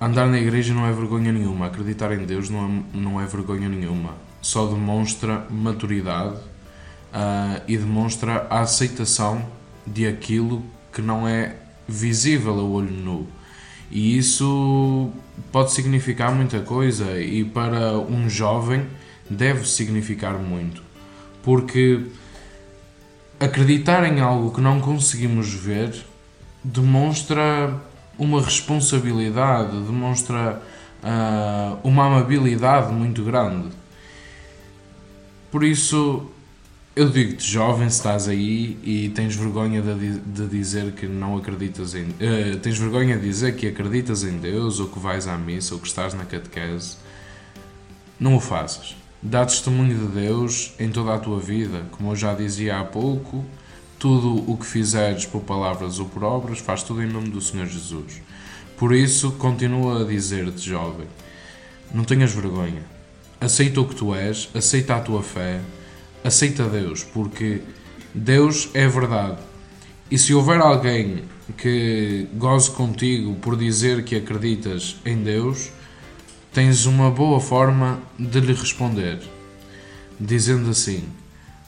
[0.00, 3.68] Andar na igreja não é vergonha nenhuma, acreditar em Deus não é, não é vergonha
[3.68, 6.36] nenhuma, só demonstra maturidade
[7.12, 9.44] ah, e demonstra a aceitação
[9.86, 11.56] de aquilo que não é
[11.88, 13.26] visível a olho nu.
[13.90, 15.10] E isso
[15.50, 18.86] pode significar muita coisa e para um jovem
[19.30, 20.82] deve significar muito,
[21.42, 22.04] porque
[23.40, 26.04] acreditar em algo que não conseguimos ver
[26.62, 27.80] demonstra
[28.18, 30.60] uma responsabilidade, demonstra
[31.02, 33.68] ah, uma amabilidade muito grande.
[35.50, 36.26] Por isso,
[36.94, 41.94] eu digo-te, jovem, se estás aí e tens vergonha de, de dizer que não acreditas
[41.94, 42.08] em.
[42.20, 45.80] eh, tens vergonha de dizer que acreditas em Deus, ou que vais à missa, ou
[45.80, 46.96] que estás na catequese,
[48.20, 48.97] não o faças.
[49.20, 51.84] Dá testemunho de Deus em toda a tua vida.
[51.90, 53.44] Como eu já dizia há pouco,
[53.98, 57.66] tudo o que fizeres por palavras ou por obras, faz tudo em nome do Senhor
[57.66, 58.22] Jesus.
[58.76, 61.08] Por isso, continua a dizer-te, jovem,
[61.92, 62.82] não tenhas vergonha.
[63.40, 65.60] Aceita o que tu és, aceita a tua fé,
[66.22, 67.62] aceita Deus, porque
[68.14, 69.38] Deus é verdade.
[70.08, 71.24] E se houver alguém
[71.56, 75.70] que goze contigo por dizer que acreditas em Deus,
[76.58, 79.20] tens uma boa forma de lhe responder,
[80.18, 81.08] dizendo assim: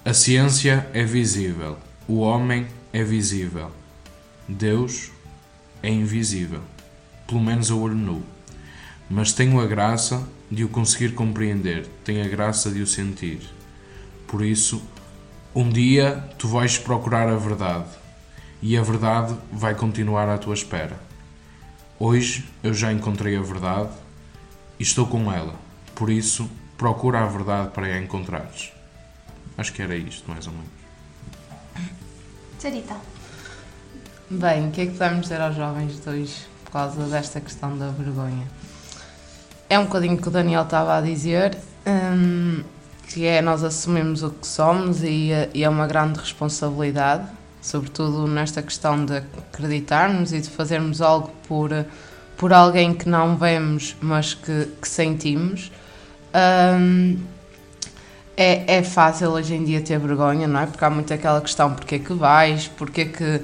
[0.05, 1.78] A ciência é visível,
[2.09, 3.70] o homem é visível,
[4.49, 5.12] Deus
[5.80, 6.61] é invisível,
[7.24, 8.24] pelo menos a olho nu.
[9.09, 13.38] Mas tenho a graça de o conseguir compreender, tenho a graça de o sentir.
[14.26, 14.82] Por isso,
[15.55, 17.91] um dia tu vais procurar a verdade
[18.61, 20.99] e a verdade vai continuar à tua espera.
[21.97, 23.99] Hoje eu já encontrei a verdade
[24.81, 25.55] e estou com ela.
[25.95, 28.72] Por isso, procura a verdade para a encontrares.
[29.59, 30.70] Acho que era isto, mais ou menos.
[32.59, 32.97] Sarita.
[34.31, 37.76] Bem, o que é que podemos dizer aos jovens de hoje por causa desta questão
[37.76, 38.47] da vergonha?
[39.68, 42.64] É um bocadinho o que o Daniel estava a dizer, hum,
[43.09, 47.28] que é nós assumimos o que somos e, e é uma grande responsabilidade.
[47.61, 51.70] sobretudo nesta questão de acreditarmos e de fazermos algo por,
[52.41, 55.70] por alguém que não vemos, mas que, que sentimos.
[56.34, 57.18] Um,
[58.34, 60.64] é, é fácil hoje em dia ter vergonha, não é?
[60.64, 62.66] Porque há muito aquela questão: porque é que vais?
[62.66, 63.43] Porque é que,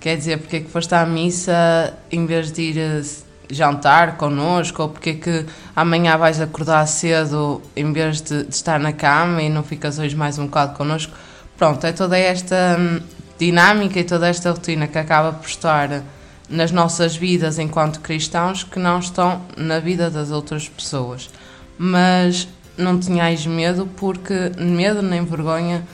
[0.00, 3.02] quer dizer, porque é que foste à missa em vez de ir eh,
[3.50, 4.80] jantar connosco?
[4.80, 5.46] Ou porque é que
[5.76, 10.16] amanhã vais acordar cedo em vez de, de estar na cama e não ficas hoje
[10.16, 11.12] mais um bocado connosco?
[11.58, 13.00] Pronto, é toda esta hum,
[13.38, 16.02] dinâmica e toda esta rotina que acaba por estar
[16.48, 21.28] nas nossas vidas enquanto cristãos que não estão na vida das outras pessoas.
[21.76, 25.84] Mas não tenhais medo, porque medo nem vergonha,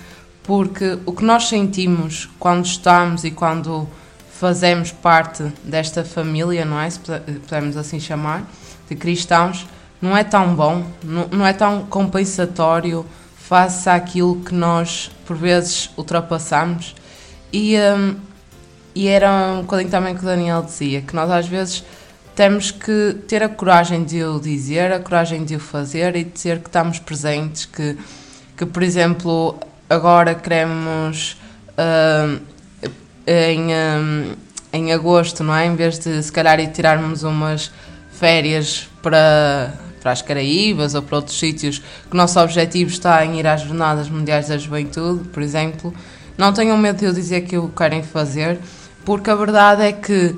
[0.43, 3.89] porque o que nós sentimos quando estamos e quando
[4.31, 6.91] fazemos parte desta família, não é?
[6.91, 8.45] Se podemos assim chamar,
[8.89, 9.67] de cristãos,
[10.01, 16.95] não é tão bom, não, é tão compensatório face àquilo que nós por vezes ultrapassamos.
[17.53, 18.17] E, um,
[18.95, 21.85] e era um bocadinho também que o Daniel dizia, que nós às vezes
[22.35, 26.61] temos que ter a coragem de o dizer, a coragem de o fazer e dizer
[26.61, 27.97] que estamos presentes, que,
[28.57, 29.57] que por exemplo,
[29.89, 31.37] agora queremos
[31.79, 32.41] uh,
[33.27, 34.33] em, um,
[34.73, 35.67] em agosto, não é?
[35.67, 37.71] Em vez de se calhar ir tirarmos umas
[38.13, 43.39] férias para, para as Caraíbas ou para outros sítios, que o nosso objetivo está em
[43.39, 45.95] ir às Jornadas Mundiais da Juventude, por exemplo,
[46.37, 48.59] não tenham medo de eu dizer que o querem fazer,
[49.05, 50.37] porque a verdade é que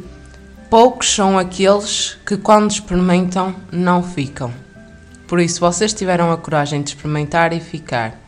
[0.69, 4.53] poucos são aqueles que, quando experimentam, não ficam.
[5.27, 8.21] Por isso, vocês tiveram a coragem de experimentar e ficar.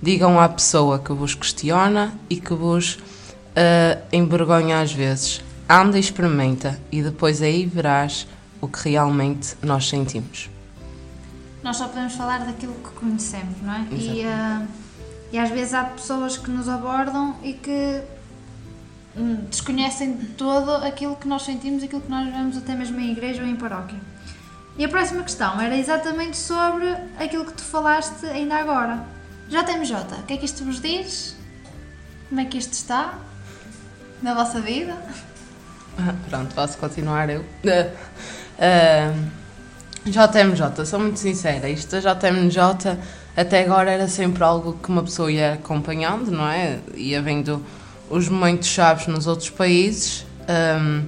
[0.00, 5.42] Digam à pessoa que vos questiona e que vos uh, envergonha às vezes.
[5.68, 8.26] Anda e experimenta, e depois aí verás
[8.60, 10.48] o que realmente nós sentimos
[11.62, 13.86] nós só podemos falar daquilo que conhecemos, não é?
[13.90, 14.66] E, uh,
[15.32, 18.00] e às vezes há pessoas que nos abordam e que
[19.18, 23.42] hum, desconhecem todo aquilo que nós sentimos, aquilo que nós vemos até mesmo em igreja
[23.42, 23.98] ou em paróquia.
[24.76, 26.86] E a próxima questão era exatamente sobre
[27.18, 29.04] aquilo que tu falaste ainda agora.
[29.48, 31.36] JMJ, o que é que isto vos diz?
[32.28, 33.18] Como é que isto está?
[34.22, 34.96] Na vossa vida?
[36.28, 37.40] Pronto, posso continuar eu.
[37.40, 37.92] Uh,
[38.58, 39.38] uh,
[40.04, 42.98] JMJ, sou muito sincera, isto da JMJ
[43.38, 46.80] até agora era sempre algo que uma pessoa ia acompanhando, não é?
[46.96, 47.64] Ia vendo
[48.10, 50.26] os momentos chaves nos outros países.
[50.48, 51.04] Um,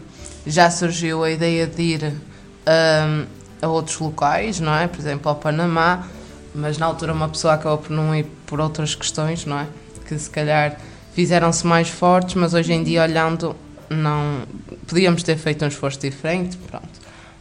[0.46, 3.26] já surgiu a ideia de ir um,
[3.62, 4.86] a outros locais, não é?
[4.86, 6.06] Por exemplo, ao Panamá,
[6.54, 9.66] mas na altura uma pessoa acabou por não ir por outras questões, não é?
[10.06, 10.76] Que se calhar
[11.14, 13.54] fizeram-se mais fortes, mas hoje em dia olhando
[13.88, 14.42] não
[14.86, 16.88] podíamos ter feito um esforço diferente, pronto.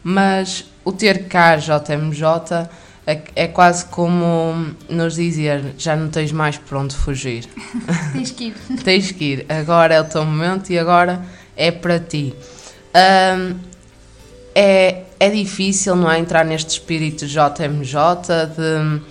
[0.03, 2.69] Mas o ter cá JMJ
[3.09, 7.45] é, é quase como nos dizer já não tens mais por onde fugir.
[8.13, 8.53] tens que ir.
[8.83, 9.45] tens que ir.
[9.49, 11.25] Agora é o teu momento e agora
[11.57, 12.35] é para ti.
[12.93, 13.55] Um,
[14.53, 16.19] é, é difícil, não é?
[16.19, 17.95] Entrar neste espírito JMJ
[18.55, 19.01] de,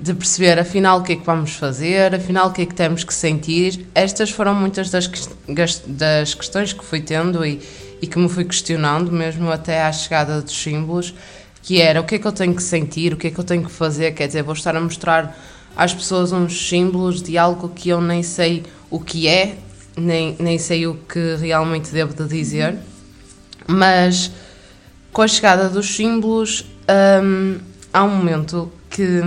[0.00, 3.04] de perceber afinal o que é que vamos fazer, afinal o que é que temos
[3.04, 3.86] que sentir.
[3.94, 5.08] Estas foram muitas das,
[5.86, 7.60] das questões que fui tendo e
[8.00, 11.14] e que me fui questionando, mesmo até à chegada dos símbolos,
[11.66, 13.42] que era o que é que eu tenho que sentir, o que é que eu
[13.42, 15.36] tenho que fazer, quer dizer, vou estar a mostrar
[15.76, 19.56] às pessoas uns símbolos de algo que eu nem sei o que é,
[19.96, 22.78] nem, nem sei o que realmente devo de dizer,
[23.66, 24.30] mas
[25.12, 26.64] com a chegada dos símbolos
[27.20, 27.58] hum,
[27.92, 29.20] há um momento que,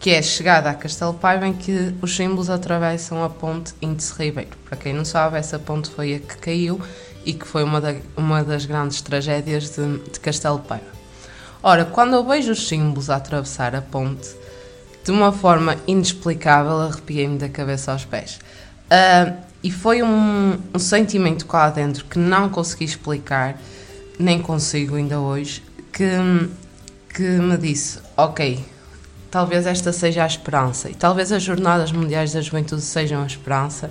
[0.00, 4.12] que é a chegada a Castelo Paiva em que os símbolos atravessam a ponte Índice
[4.18, 4.56] Ribeiro.
[4.68, 6.80] Para quem não sabe, essa ponte foi a que caiu
[7.24, 10.95] e que foi uma, da, uma das grandes tragédias de, de Castelo Paiva.
[11.68, 14.28] Ora, quando eu vejo os símbolos a atravessar a ponte,
[15.02, 18.38] de uma forma inexplicável, arrepiei-me da cabeça aos pés.
[18.84, 23.60] Uh, e foi um, um, sentimento cá dentro que não consegui explicar,
[24.16, 25.60] nem consigo ainda hoje,
[25.92, 26.06] que,
[27.12, 28.64] que me disse: Ok,
[29.28, 33.90] talvez esta seja a esperança, e talvez as Jornadas Mundiais da Juventude sejam a esperança,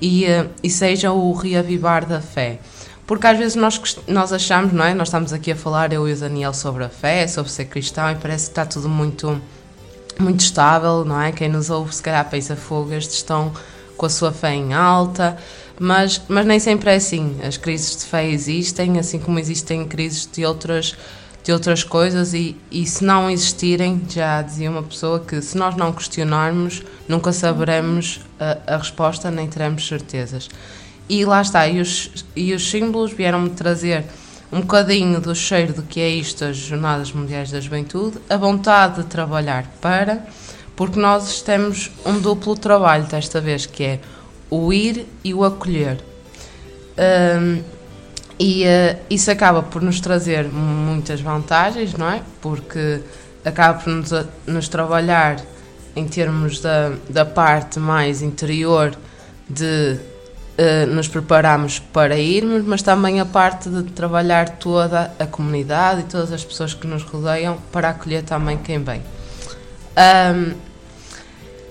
[0.00, 2.58] e, uh, e seja o reavivar da fé.
[3.12, 4.94] Porque às vezes nós, nós achamos, não é?
[4.94, 8.10] Nós estamos aqui a falar, eu e o Daniel, sobre a fé, sobre ser cristão,
[8.10, 9.38] e parece que está tudo muito,
[10.18, 11.30] muito estável, não é?
[11.30, 12.56] Quem nos ouve, se calhar, pensa
[12.96, 13.52] estes estão
[13.98, 15.36] com a sua fé em alta,
[15.78, 17.36] mas, mas nem sempre é assim.
[17.46, 20.96] As crises de fé existem, assim como existem crises de outras
[21.44, 25.76] de outras coisas e, e se não existirem, já dizia uma pessoa que se nós
[25.76, 30.48] não questionarmos, nunca saberemos a, a resposta nem teremos certezas.
[31.12, 34.02] E lá está, e os, e os símbolos vieram-me trazer
[34.50, 39.02] um bocadinho do cheiro do que é isto, as Jornadas Mundiais da Juventude, a vontade
[39.02, 40.24] de trabalhar para,
[40.74, 44.00] porque nós temos um duplo trabalho desta vez, que é
[44.48, 45.98] o ir e o acolher.
[46.96, 47.62] Um,
[48.40, 52.22] e uh, isso acaba por nos trazer muitas vantagens, não é?
[52.40, 53.02] Porque
[53.44, 54.10] acaba por nos,
[54.46, 55.36] nos trabalhar
[55.94, 58.96] em termos da, da parte mais interior
[59.46, 60.00] de
[60.62, 66.04] uh, nos prepararmos para irmos, mas também a parte de trabalhar toda a comunidade e
[66.04, 69.02] todas as pessoas que nos rodeiam para acolher também quem vem.
[69.96, 70.54] Um,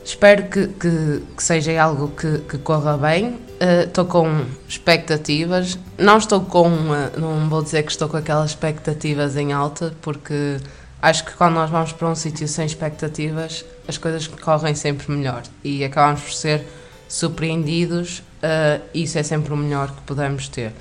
[0.03, 3.29] espero que, que, que, seja algo que, que corra bem.
[3.61, 5.79] Uh, estou com expectativas.
[5.97, 6.67] Não estou com.
[6.67, 10.57] Uh, não vou dizer que estou com aquelas expectativas em alta, porque
[11.01, 15.43] acho que quando nós vamos para um sítio sem expectativas, as coisas correm sempre melhor
[15.63, 16.67] e acabamos por ser
[17.07, 18.23] surpreendidos.
[18.43, 20.73] Uh, isso é sempre o melhor que podemos ter.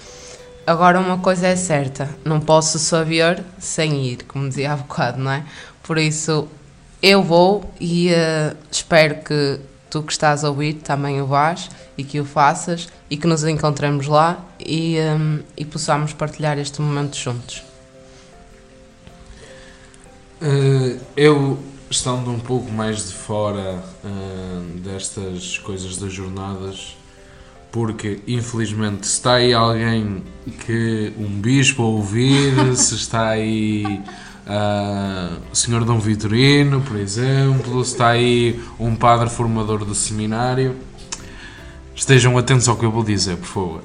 [0.66, 5.30] Agora, uma coisa é certa: não posso saber sem ir, como dizia há bocado, não
[5.30, 5.44] é?
[5.82, 6.48] Por isso,
[7.02, 12.04] eu vou e uh, espero que tu que estás a ouvir também o vás e
[12.04, 17.16] que o faças e que nos encontremos lá e, um, e possamos partilhar este momento
[17.16, 17.64] juntos.
[20.40, 21.58] Uh, eu,
[21.90, 26.96] estando um pouco mais de fora uh, destas coisas das jornadas,
[27.72, 30.22] porque infelizmente se está aí alguém
[30.66, 33.84] que um bispo a ouvir, se está aí
[34.46, 40.76] uh, o senhor Dom Vitorino, por exemplo, se está aí um padre formador do seminário,
[41.94, 43.82] estejam atentos ao que eu vou dizer, por favor.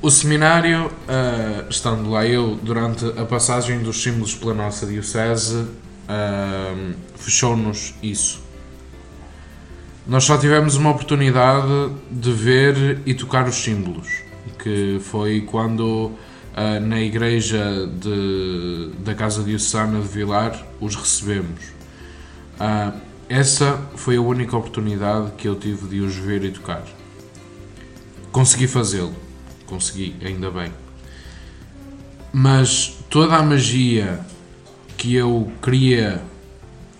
[0.00, 6.94] O seminário, uh, estando lá eu, durante a passagem dos símbolos pela nossa Diocese, uh,
[7.16, 8.47] fechou-nos isso.
[10.08, 14.08] Nós só tivemos uma oportunidade de ver e tocar os símbolos,
[14.58, 21.60] que foi quando uh, na igreja de, da Casa Diocesana de Vilar os recebemos.
[23.28, 26.82] essa foi a única oportunidade que eu tive de os ver e tocar.
[28.32, 29.28] Consegui fazê-lo
[29.68, 30.72] consegui, ainda bem.
[32.32, 34.20] Mas toda a magia
[34.96, 36.22] que eu queria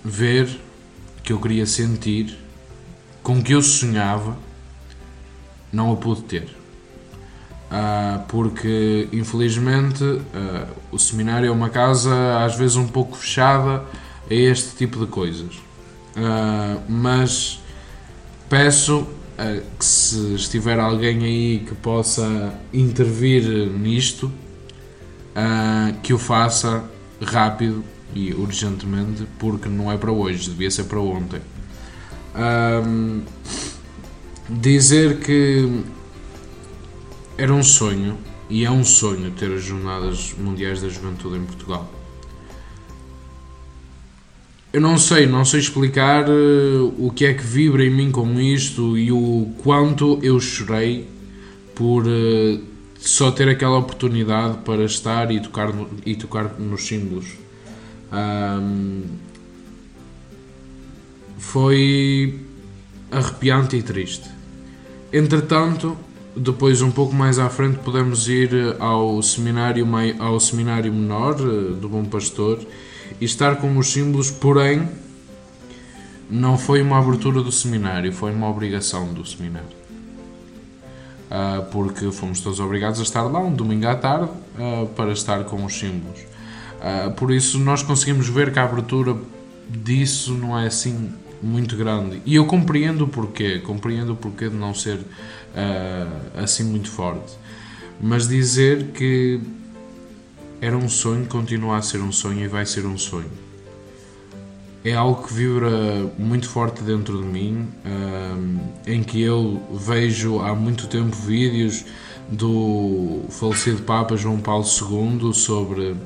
[0.04, 0.48] ver,
[1.24, 2.38] que eu queria sentir,
[3.28, 4.38] com que eu sonhava,
[5.70, 6.44] não a pude ter.
[7.70, 10.22] Uh, porque infelizmente uh,
[10.90, 13.84] o seminário é uma casa às vezes um pouco fechada
[14.30, 15.56] a este tipo de coisas.
[16.16, 17.60] Uh, mas
[18.48, 19.06] peço
[19.78, 24.32] que se estiver alguém aí que possa intervir nisto,
[26.02, 26.82] que o faça
[27.22, 31.40] rápido e urgentemente, porque não é para hoje, devia ser para ontem.
[32.36, 33.22] Um,
[34.48, 35.82] dizer que
[37.36, 38.18] era um sonho,
[38.50, 41.92] e é um sonho ter as Jornadas Mundiais da Juventude em Portugal.
[44.72, 48.38] Eu não sei, não sei explicar uh, o que é que vibra em mim com
[48.40, 51.08] isto e o quanto eu chorei
[51.74, 52.60] por uh,
[52.98, 55.70] só ter aquela oportunidade para estar e tocar,
[56.04, 57.26] e tocar nos símbolos.
[58.12, 59.02] Um,
[61.38, 62.40] foi
[63.10, 64.28] arrepiante e triste.
[65.12, 65.96] Entretanto,
[66.36, 69.86] depois um pouco mais à frente podemos ir ao seminário,
[70.18, 72.58] ao seminário menor uh, do Bom Pastor
[73.20, 74.88] e estar com os símbolos, porém
[76.30, 79.78] não foi uma abertura do seminário, foi uma obrigação do seminário.
[81.30, 85.44] Uh, porque fomos todos obrigados a estar lá um domingo à tarde uh, para estar
[85.44, 86.20] com os símbolos.
[86.20, 89.16] Uh, por isso nós conseguimos ver que a abertura
[89.68, 91.12] disso não é assim
[91.42, 92.20] muito grande.
[92.24, 94.98] E eu compreendo o porquê, compreendo o porquê de não ser
[96.36, 97.36] assim muito forte.
[98.00, 99.40] Mas dizer que
[100.60, 103.30] era um sonho, continua a ser um sonho e vai ser um sonho.
[104.84, 105.70] É algo que vibra
[106.18, 111.84] muito forte dentro de mim, um, em que eu vejo há muito tempo vídeos
[112.30, 115.96] do falecido Papa João Paulo II sobre,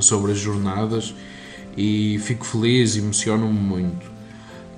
[0.00, 1.14] sobre as jornadas
[1.76, 4.11] e fico feliz, emociona-me muito.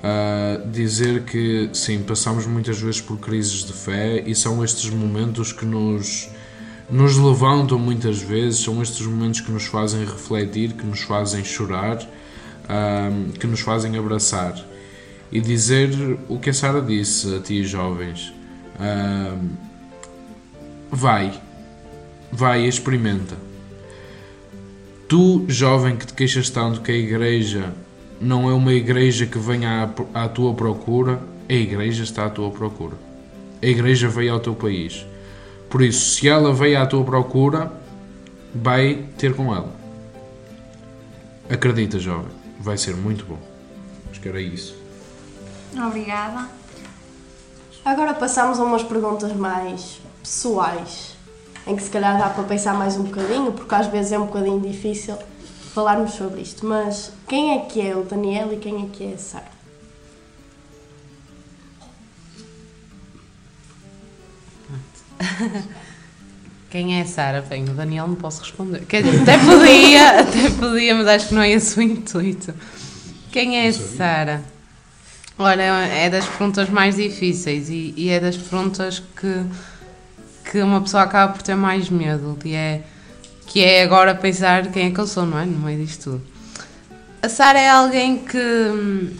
[0.04, 5.50] Uh, dizer que sim, passamos muitas vezes por crises de fé e são estes momentos
[5.50, 6.28] que nos
[6.90, 11.98] nos levantam muitas vezes, são estes momentos que nos fazem refletir, que nos fazem chorar,
[12.68, 14.54] um, que nos fazem abraçar.
[15.32, 15.90] E dizer
[16.28, 18.30] o que a Sara disse a ti, jovens:
[18.78, 19.48] um,
[20.90, 21.40] vai,
[22.30, 23.36] vai, experimenta.
[25.08, 27.72] Tu, jovem, que te queixas tanto que a igreja
[28.24, 32.50] não é uma igreja que venha à, à tua procura, a igreja está à tua
[32.50, 32.96] procura.
[33.62, 35.06] A igreja veio ao teu país
[35.74, 37.72] por isso, se ela veio à tua procura,
[38.54, 39.72] vai ter com ela.
[41.50, 43.38] Acredita, jovem, vai ser muito bom.
[44.08, 44.76] Acho que era isso.
[45.76, 46.48] Obrigada.
[47.84, 51.16] Agora passamos a umas perguntas mais pessoais,
[51.66, 54.26] em que se calhar dá para pensar mais um bocadinho, porque às vezes é um
[54.26, 55.16] bocadinho difícil
[55.74, 56.64] falarmos sobre isto.
[56.64, 59.54] Mas quem é que é o Daniel e quem é que é a Sara?
[66.70, 67.40] Quem é a Sara?
[67.40, 68.84] Bem, o Daniel não posso responder.
[68.86, 72.52] Quer dizer, até podia, até podia, mas acho que não é esse o intuito.
[73.30, 74.42] Quem é a Sara?
[75.38, 79.44] Olha, é das perguntas mais difíceis e, e, é das perguntas que,
[80.50, 82.82] que uma pessoa acaba por ter mais medo, que é,
[83.46, 85.44] que é agora pensar quem é que eu sou, não é?
[85.44, 86.22] No meio disto tudo.
[87.22, 89.16] A Sara é alguém que,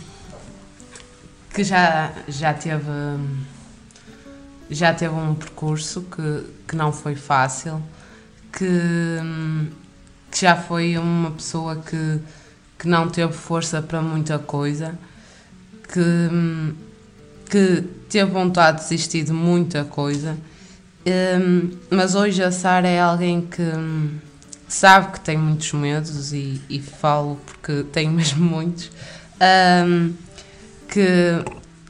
[1.55, 2.91] que já, já teve
[4.71, 7.83] já teve um percurso que, que não foi fácil,
[8.53, 8.67] que,
[10.31, 12.21] que já foi uma pessoa que,
[12.79, 14.99] que não teve força para muita coisa,
[15.93, 16.75] que,
[17.51, 20.37] que teve vontade de desistir de muita coisa,
[21.07, 23.63] um, mas hoje a Sara é alguém que
[24.69, 28.91] sabe que tem muitos medos e, e falo porque tenho mesmo muitos,
[29.87, 30.13] um,
[30.89, 31.45] que,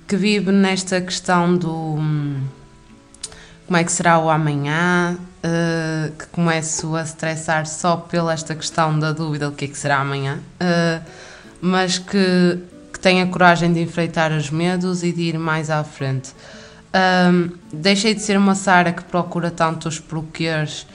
[0.07, 1.99] que vive nesta questão do
[3.67, 8.99] como é que será o amanhã, uh, que começo a estressar só pela esta questão
[8.99, 11.05] da dúvida do que é que será amanhã, uh,
[11.63, 12.59] mas que,
[12.93, 16.33] que tenha coragem de enfrentar os medos e de ir mais à frente.
[16.95, 20.87] Um, deixei de ser uma Sara que procura tanto os porquês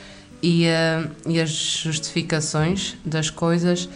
[0.42, 3.90] e, uh, e as justificações das coisas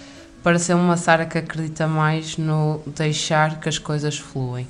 [0.44, 4.68] para ser uma Sara que acredita mais no deixar que as coisas fluem.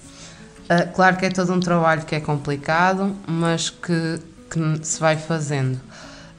[0.66, 4.20] Uh, claro que é todo um trabalho que é complicado, mas que,
[4.52, 5.82] que se vai fazendo.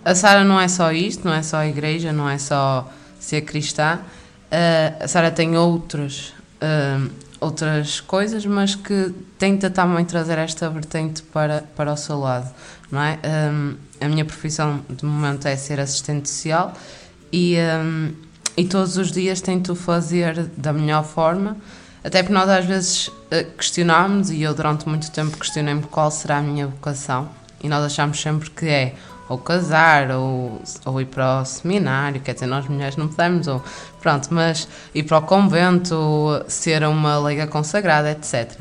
[0.04, 2.88] A Sara não é só isto, não é só a igreja, não é só
[3.18, 3.98] ser cristã.
[4.46, 6.32] Uh, a Sara tem outros,
[7.44, 12.52] outras coisas, mas que tenta também trazer esta vertente para, para o seu lado.
[12.90, 13.18] Não é?
[13.52, 16.72] Um, a minha profissão de momento é ser assistente social
[17.32, 18.12] e, um,
[18.56, 21.56] e todos os dias tento fazer da melhor forma
[22.04, 26.36] até porque nós às vezes eh, questionámos, e eu durante muito tempo questionei-me qual será
[26.36, 27.30] a minha vocação,
[27.62, 28.94] e nós achamos sempre que é
[29.28, 33.62] ou casar, ou, ou ir para o seminário, quer dizer, nós mulheres não podemos, ou
[34.00, 38.52] pronto, mas ir para o convento, ser uma leiga consagrada, etc.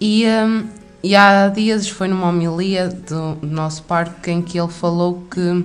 [0.00, 0.66] E, um,
[1.02, 5.64] e há dias foi numa homilia do, do nosso parque em que ele falou que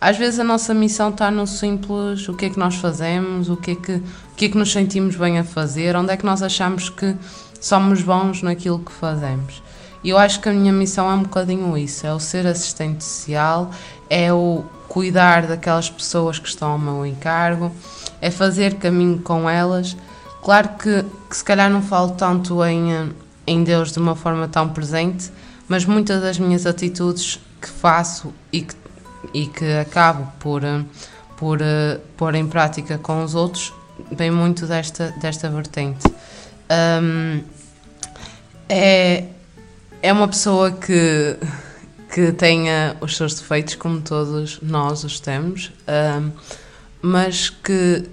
[0.00, 3.56] às vezes a nossa missão está no simples, o que é que nós fazemos, o
[3.56, 6.24] que é que, o que, é que nos sentimos bem a fazer, onde é que
[6.24, 7.16] nós achamos que
[7.60, 9.60] somos bons naquilo que fazemos.
[10.02, 13.04] E eu acho que a minha missão é um bocadinho isso, é o ser assistente
[13.04, 13.70] social,
[14.08, 17.72] é o cuidar daquelas pessoas que estão ao meu encargo,
[18.20, 19.96] é fazer caminho com elas.
[20.42, 23.12] Claro que, que se calhar não falo tanto em,
[23.46, 25.30] em Deus de uma forma tão presente,
[25.68, 28.74] mas muitas das minhas atitudes que faço e que
[29.32, 30.62] e que acabo por,
[31.36, 31.58] por
[32.16, 33.72] pôr em prática com os outros,
[34.12, 36.06] vem muito desta, desta vertente.
[36.70, 37.42] Um,
[38.68, 39.24] é,
[40.02, 41.36] é uma pessoa que,
[42.12, 46.30] que tenha os seus defeitos, como todos nós os temos, um,
[47.02, 48.08] mas que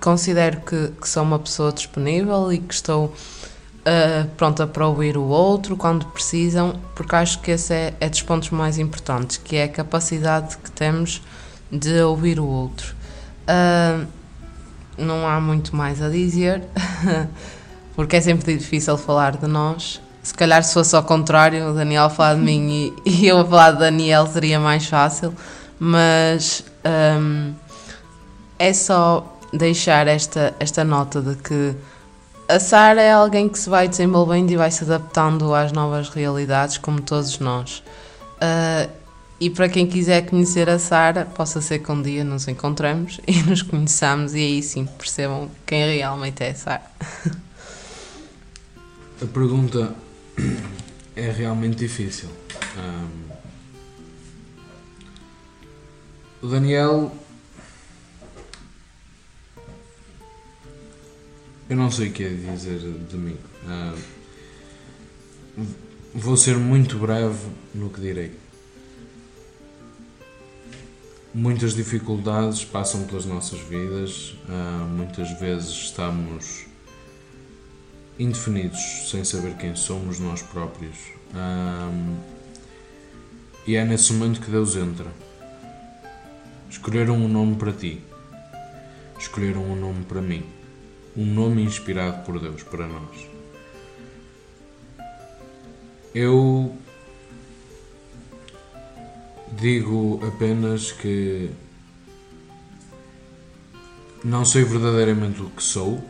[0.00, 5.24] considero que, que sou uma pessoa disponível e que estou uh, pronta para ouvir o
[5.24, 9.64] outro quando precisam, porque acho que esse é, é dos pontos mais importantes, que é
[9.64, 11.22] a capacidade que temos
[11.70, 12.94] de ouvir o outro.
[13.44, 14.06] Uh,
[14.96, 16.62] não há muito mais a dizer,
[17.94, 20.00] porque é sempre difícil falar de nós.
[20.22, 23.38] Se calhar se fosse ao contrário, o Daniel a falar de mim e, e eu
[23.38, 25.34] a falar de Daniel seria mais fácil,
[25.78, 26.64] mas
[27.20, 27.54] um,
[28.58, 31.74] é só deixar esta, esta nota de que
[32.48, 36.78] a Sara é alguém que se vai desenvolvendo e vai se adaptando às novas realidades,
[36.78, 37.82] como todos nós.
[38.36, 38.90] Uh,
[39.40, 43.42] e para quem quiser conhecer a Sara, possa ser que um dia nos encontremos e
[43.42, 46.82] nos conheçamos e aí sim percebam quem realmente é a Sara.
[49.20, 49.94] A pergunta
[51.16, 52.28] é realmente difícil.
[52.76, 53.28] Um,
[56.42, 57.10] o Daniel
[61.68, 63.36] Eu não sei o que é dizer de mim.
[63.66, 65.66] Uh,
[66.14, 68.32] vou ser muito breve no que direi.
[71.34, 76.67] Muitas dificuldades passam pelas nossas vidas, uh, muitas vezes estamos
[78.18, 80.96] indefinidos, sem saber quem somos nós próprios.
[81.32, 82.16] Uh,
[83.66, 85.06] e é nesse momento que Deus entra.
[86.70, 88.00] Escolheram um nome para ti,
[89.18, 90.44] escolheram um nome para mim
[91.18, 93.26] um nome inspirado por Deus para nós.
[96.14, 96.76] Eu
[99.52, 101.50] digo apenas que
[104.22, 106.00] não sei verdadeiramente o que sou,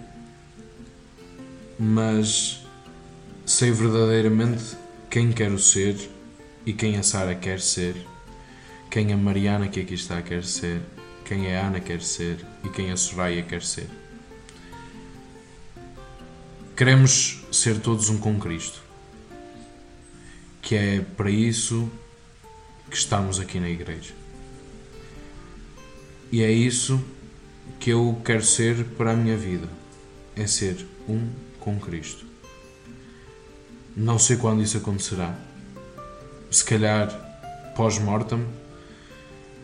[1.79, 2.61] mas
[3.47, 4.77] sei verdadeiramente
[5.09, 6.11] quem quero ser
[6.67, 7.95] e quem a Sara quer ser,
[8.91, 10.81] quem a Mariana que aqui está quer ser,
[11.25, 13.89] quem a Ana quer ser e quem a Soraya quer ser.
[16.77, 18.83] Queremos ser todos um com Cristo,
[20.61, 21.91] que é para isso
[22.91, 24.15] que estamos aqui na igreja.
[26.31, 27.03] E é isso
[27.81, 29.69] que eu quero ser para a minha vida:
[30.37, 31.29] é ser um
[31.61, 32.25] com Cristo.
[33.97, 35.35] Não sei quando isso acontecerá,
[36.51, 37.09] se calhar
[37.77, 38.45] pós-mortem,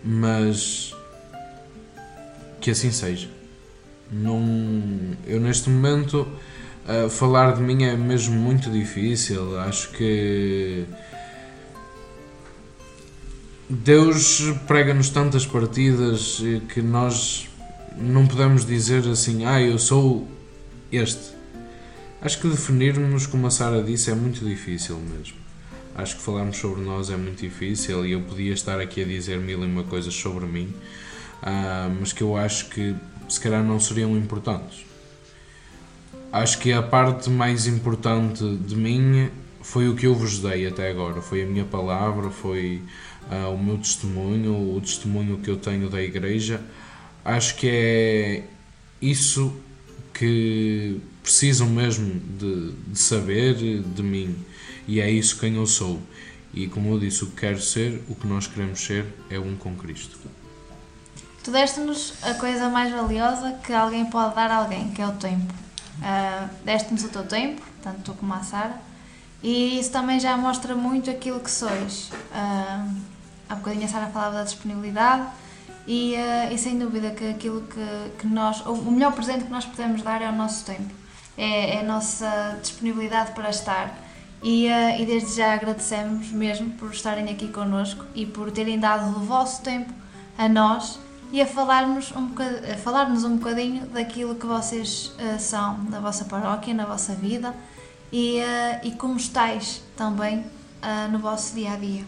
[0.03, 0.95] mas
[2.61, 3.29] que assim seja.
[4.11, 4.41] Não,
[5.27, 6.27] eu neste momento
[6.87, 9.59] uh, falar de mim é mesmo muito difícil.
[9.61, 10.85] Acho que
[13.69, 16.41] Deus prega-nos tantas partidas
[16.73, 17.49] que nós
[17.97, 20.29] não podemos dizer assim, ah, eu sou
[20.93, 21.35] este.
[22.25, 25.37] Acho que definirmos, como a Sara disse, é muito difícil mesmo.
[25.95, 29.39] Acho que falarmos sobre nós é muito difícil e eu podia estar aqui a dizer
[29.39, 30.75] mil e uma coisas sobre mim,
[31.43, 32.97] uh, mas que eu acho que
[33.29, 34.87] se calhar não seriam importantes.
[36.33, 39.29] Acho que a parte mais importante de mim
[39.61, 41.21] foi o que eu vos dei até agora.
[41.21, 42.81] Foi a minha palavra, foi
[43.31, 46.59] uh, o meu testemunho, o testemunho que eu tenho da igreja.
[47.23, 48.45] Acho que é
[49.03, 49.55] isso
[50.15, 54.37] que precisam mesmo de, de saber de mim
[54.87, 55.99] e é isso quem eu sou.
[56.53, 59.57] E como eu disse, o que quero ser, o que nós queremos ser é um
[59.57, 60.17] com Cristo.
[61.43, 65.13] Tu deste-nos a coisa mais valiosa que alguém pode dar a alguém, que é o
[65.13, 65.53] tempo.
[65.99, 68.81] Uh, deste-nos o teu tempo, tanto tu como a Sara,
[69.43, 72.11] e isso também já mostra muito aquilo que sois.
[72.33, 72.95] Uh,
[73.49, 75.27] há bocadinho a Sara falava da disponibilidade,
[75.87, 79.67] e, uh, e, sem dúvida que aquilo que, que nós, o melhor presente que nós
[79.67, 80.95] podemos dar é o nosso tempo,
[81.37, 83.99] é, é a nossa disponibilidade para estar.
[84.43, 89.17] E, uh, e desde já agradecemos mesmo por estarem aqui connosco e por terem dado
[89.17, 89.93] o vosso tempo
[90.37, 90.99] a nós
[91.33, 96.75] e a falarmos um bocadinho, um bocadinho daquilo que vocês uh, são na vossa paróquia,
[96.75, 97.55] na vossa vida
[98.13, 98.39] e,
[98.85, 100.45] e como estáis também
[101.11, 102.05] no vosso dia a dia.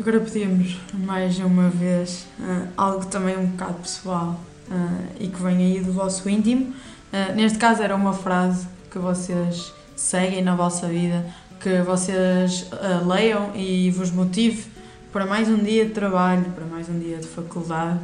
[0.00, 4.40] Agora pedimos mais uma vez uh, algo também um bocado pessoal
[4.70, 6.72] uh, e que vem aí do vosso íntimo.
[7.12, 11.26] Uh, neste caso era uma frase que vocês seguem na vossa vida,
[11.60, 12.68] que vocês
[13.06, 14.66] leiam e vos motive
[15.12, 18.00] para mais um dia de trabalho, para mais um dia de faculdade,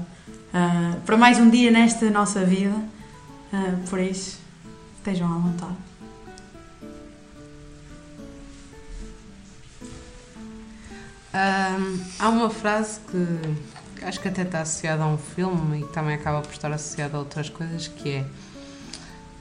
[1.06, 2.76] para mais um dia nesta nossa vida.
[3.88, 4.38] por isso,
[4.98, 5.76] estejam à vontade.
[11.36, 16.14] Um, há uma frase que acho que até está associada a um filme e também
[16.14, 18.24] acaba por estar associada a outras coisas que é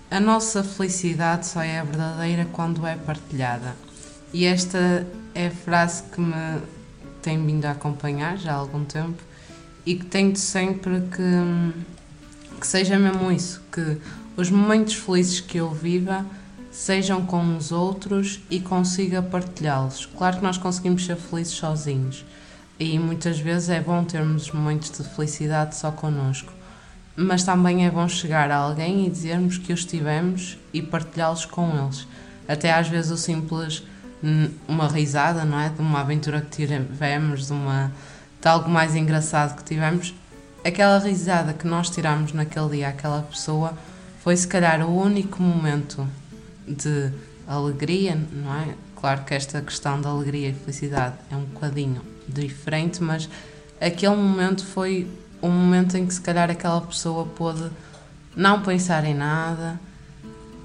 [0.10, 3.76] a nossa felicidade só é verdadeira quando é partilhada.
[4.34, 6.62] E esta é a frase que me
[7.22, 9.22] tem vindo a acompanhar já há algum tempo
[9.86, 13.98] e que tento sempre que, que seja mesmo isso, que
[14.38, 16.26] os momentos felizes que eu viva
[16.72, 20.06] sejam com os outros e consiga partilhá-los.
[20.06, 22.26] Claro que nós conseguimos ser felizes sozinhos
[22.80, 26.52] e muitas vezes é bom termos momentos de felicidade só connosco,
[27.16, 31.70] mas também é bom chegar a alguém e dizermos que os tivemos e partilhá-los com
[31.78, 32.08] eles.
[32.48, 33.84] Até às vezes o simples
[34.68, 35.70] uma risada, não é?
[35.70, 37.92] De uma aventura que tivemos, de, uma,
[38.42, 40.14] de algo mais engraçado que tivemos.
[40.64, 43.74] Aquela risada que nós tiramos naquele dia àquela pessoa
[44.24, 46.08] foi se calhar o único momento
[46.68, 47.12] de
[47.48, 48.74] alegria, não é?
[48.96, 53.30] Claro que esta questão da alegria e felicidade é um bocadinho diferente, mas
[53.80, 55.08] aquele momento foi
[55.48, 57.70] um momento em que se calhar aquela pessoa pôde
[58.36, 59.80] não pensar em nada,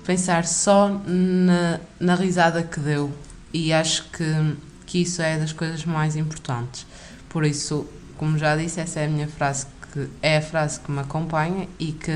[0.04, 3.12] pensar só na, na risada que deu.
[3.52, 4.56] E acho que,
[4.86, 6.86] que isso é das coisas mais importantes.
[7.28, 10.90] Por isso, como já disse, essa é a minha frase, que é a frase que
[10.90, 12.12] me acompanha e que,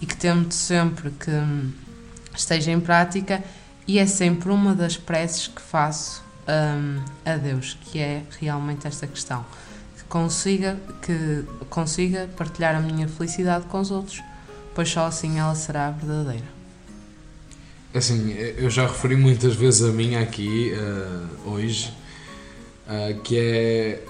[0.00, 1.30] e que tento sempre que
[2.36, 3.42] esteja em prática
[3.86, 9.06] e é sempre uma das preces que faço um, a Deus, que é realmente esta
[9.06, 9.44] questão.
[10.08, 14.22] Consiga, que consiga partilhar a minha felicidade com os outros,
[14.74, 16.56] pois só assim ela será verdadeira.
[17.94, 21.92] Assim, eu já referi muitas vezes a minha aqui, uh, hoje,
[22.86, 24.04] uh, que é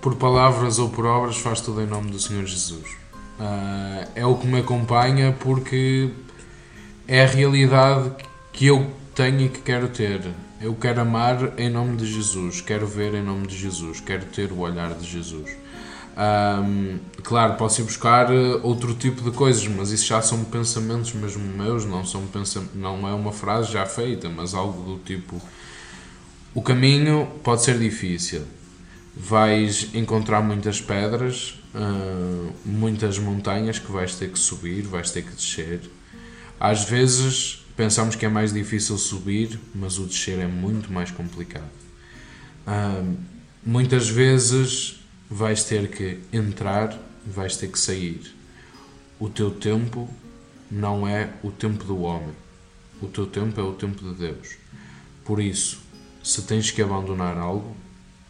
[0.00, 2.88] por palavras ou por obras faz tudo em nome do Senhor Jesus.
[3.38, 6.10] Uh, é o que me acompanha porque
[7.08, 8.12] é a realidade
[8.52, 10.20] que eu tenho e que quero ter.
[10.62, 14.52] Eu quero amar em nome de Jesus, quero ver em nome de Jesus, quero ter
[14.52, 15.50] o olhar de Jesus.
[16.16, 21.12] Ahm, claro, posso ir buscar eh, outro tipo de coisas, mas isso já são pensamentos
[21.14, 25.42] mesmo meus, não, são pensam, não é uma frase já feita, mas algo do tipo:
[26.54, 28.42] o caminho pode ser difícil,
[29.16, 35.34] vais encontrar muitas pedras, ah, muitas montanhas que vais ter que subir, vais ter que
[35.34, 35.80] descer.
[36.60, 41.70] Às vezes pensamos que é mais difícil subir, mas o descer é muito mais complicado.
[42.66, 43.02] Ah,
[43.64, 45.00] muitas vezes
[45.30, 48.34] vais ter que entrar, vais ter que sair.
[49.18, 50.08] O teu tempo
[50.70, 52.34] não é o tempo do homem.
[53.00, 54.56] O teu tempo é o tempo de Deus.
[55.24, 55.80] Por isso,
[56.22, 57.76] se tens que abandonar algo,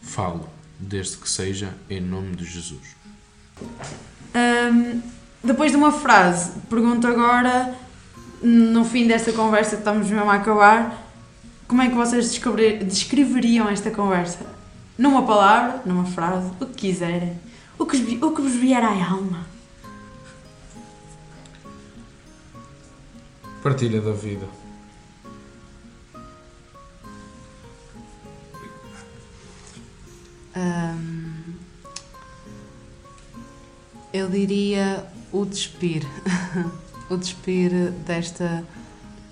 [0.01, 2.95] falo, desde que seja em nome de Jesus.
[4.35, 5.01] Hum,
[5.43, 7.75] depois de uma frase, pergunto agora,
[8.43, 11.01] no fim desta conversa que estamos mesmo a acabar,
[11.67, 14.45] como é que vocês descobrir- descreveriam esta conversa?
[14.97, 17.39] Numa palavra, numa frase, o que quiserem.
[17.79, 19.47] O que, o que vos vier à alma.
[23.63, 24.45] Partilha da vida.
[30.55, 31.55] Hum,
[34.13, 36.03] eu diria o despir.
[37.09, 38.63] o despir desta,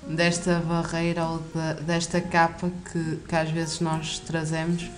[0.08, 4.90] desta barreira ou da- desta capa que, que às vezes nós trazemos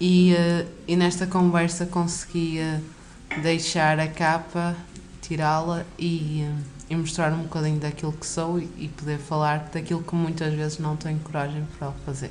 [0.00, 2.82] e, eh, e nesta conversa conseguia
[3.42, 4.76] deixar a capa,
[5.22, 10.02] tirá-la e, eh, e mostrar um bocadinho daquilo que sou e, e poder falar daquilo
[10.02, 12.30] que muitas vezes não tenho coragem para fazer.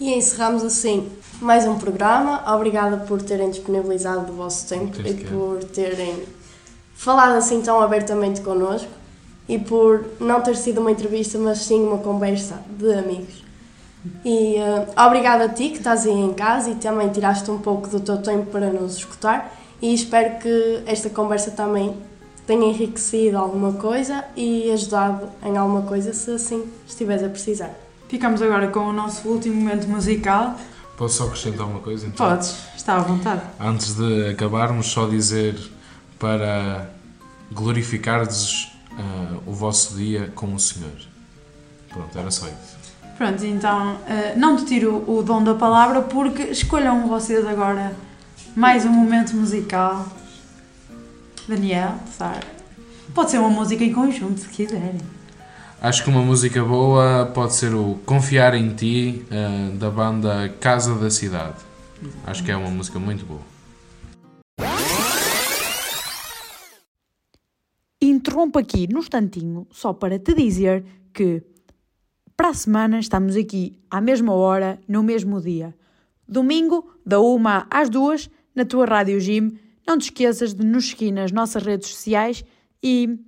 [0.00, 1.10] E encerramos assim
[1.40, 2.54] mais um programa.
[2.54, 5.14] Obrigada por terem disponibilizado o vosso tempo e é.
[5.28, 6.24] por terem
[6.98, 8.90] falado assim tão abertamente connosco
[9.48, 13.44] e por não ter sido uma entrevista, mas sim uma conversa de amigos.
[14.24, 17.88] E eh, obrigada a ti que estás aí em casa e também tiraste um pouco
[17.88, 21.96] do teu tempo para nos escutar e espero que esta conversa também
[22.46, 27.70] tenha enriquecido alguma coisa e ajudado em alguma coisa se assim estiveres a precisar.
[28.08, 30.56] Ficamos agora com o nosso último momento musical.
[30.96, 32.08] Posso só acrescentar uma coisa?
[32.08, 32.28] Então?
[32.28, 33.42] Podes, está à vontade.
[33.60, 35.77] Antes de acabarmos, só dizer
[36.18, 36.90] para
[37.52, 40.92] glorificar-vos ah, o vosso dia com o Senhor.
[41.88, 42.78] Pronto, era só isso.
[43.16, 47.92] Pronto, então eh, não te tiro o dom da palavra porque escolham vocês agora
[48.54, 50.06] mais um momento musical.
[51.48, 52.46] Daniel, Sara.
[53.14, 55.00] Pode ser uma música em conjunto, se quiserem.
[55.80, 60.94] Acho que uma música boa pode ser o Confiar em Ti, ah, da banda Casa
[60.94, 61.56] da Cidade.
[62.26, 63.58] Acho que é uma música muito boa.
[68.18, 71.40] Interrompo aqui no instantinho só para te dizer que
[72.36, 75.72] para a semana estamos aqui à mesma hora, no mesmo dia.
[76.26, 79.56] Domingo, da uma às duas, na tua Rádio Gym.
[79.86, 82.44] Não te esqueças de nos seguir nas nossas redes sociais
[82.82, 83.20] e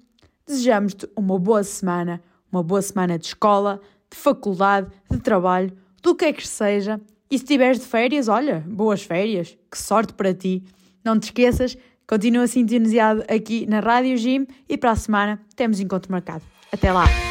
[0.45, 2.20] desejamos-te uma boa semana,
[2.51, 3.80] uma boa semana de escola,
[4.11, 5.72] de faculdade, de trabalho,
[6.03, 7.01] do que é que seja.
[7.30, 10.64] E se estiveres de férias, olha, boas férias, que sorte para ti.
[11.05, 11.78] Não te esqueças,
[12.11, 16.42] continua sintonizado aqui na Rádio Gym e para a semana temos encontro marcado.
[16.72, 17.30] Até lá!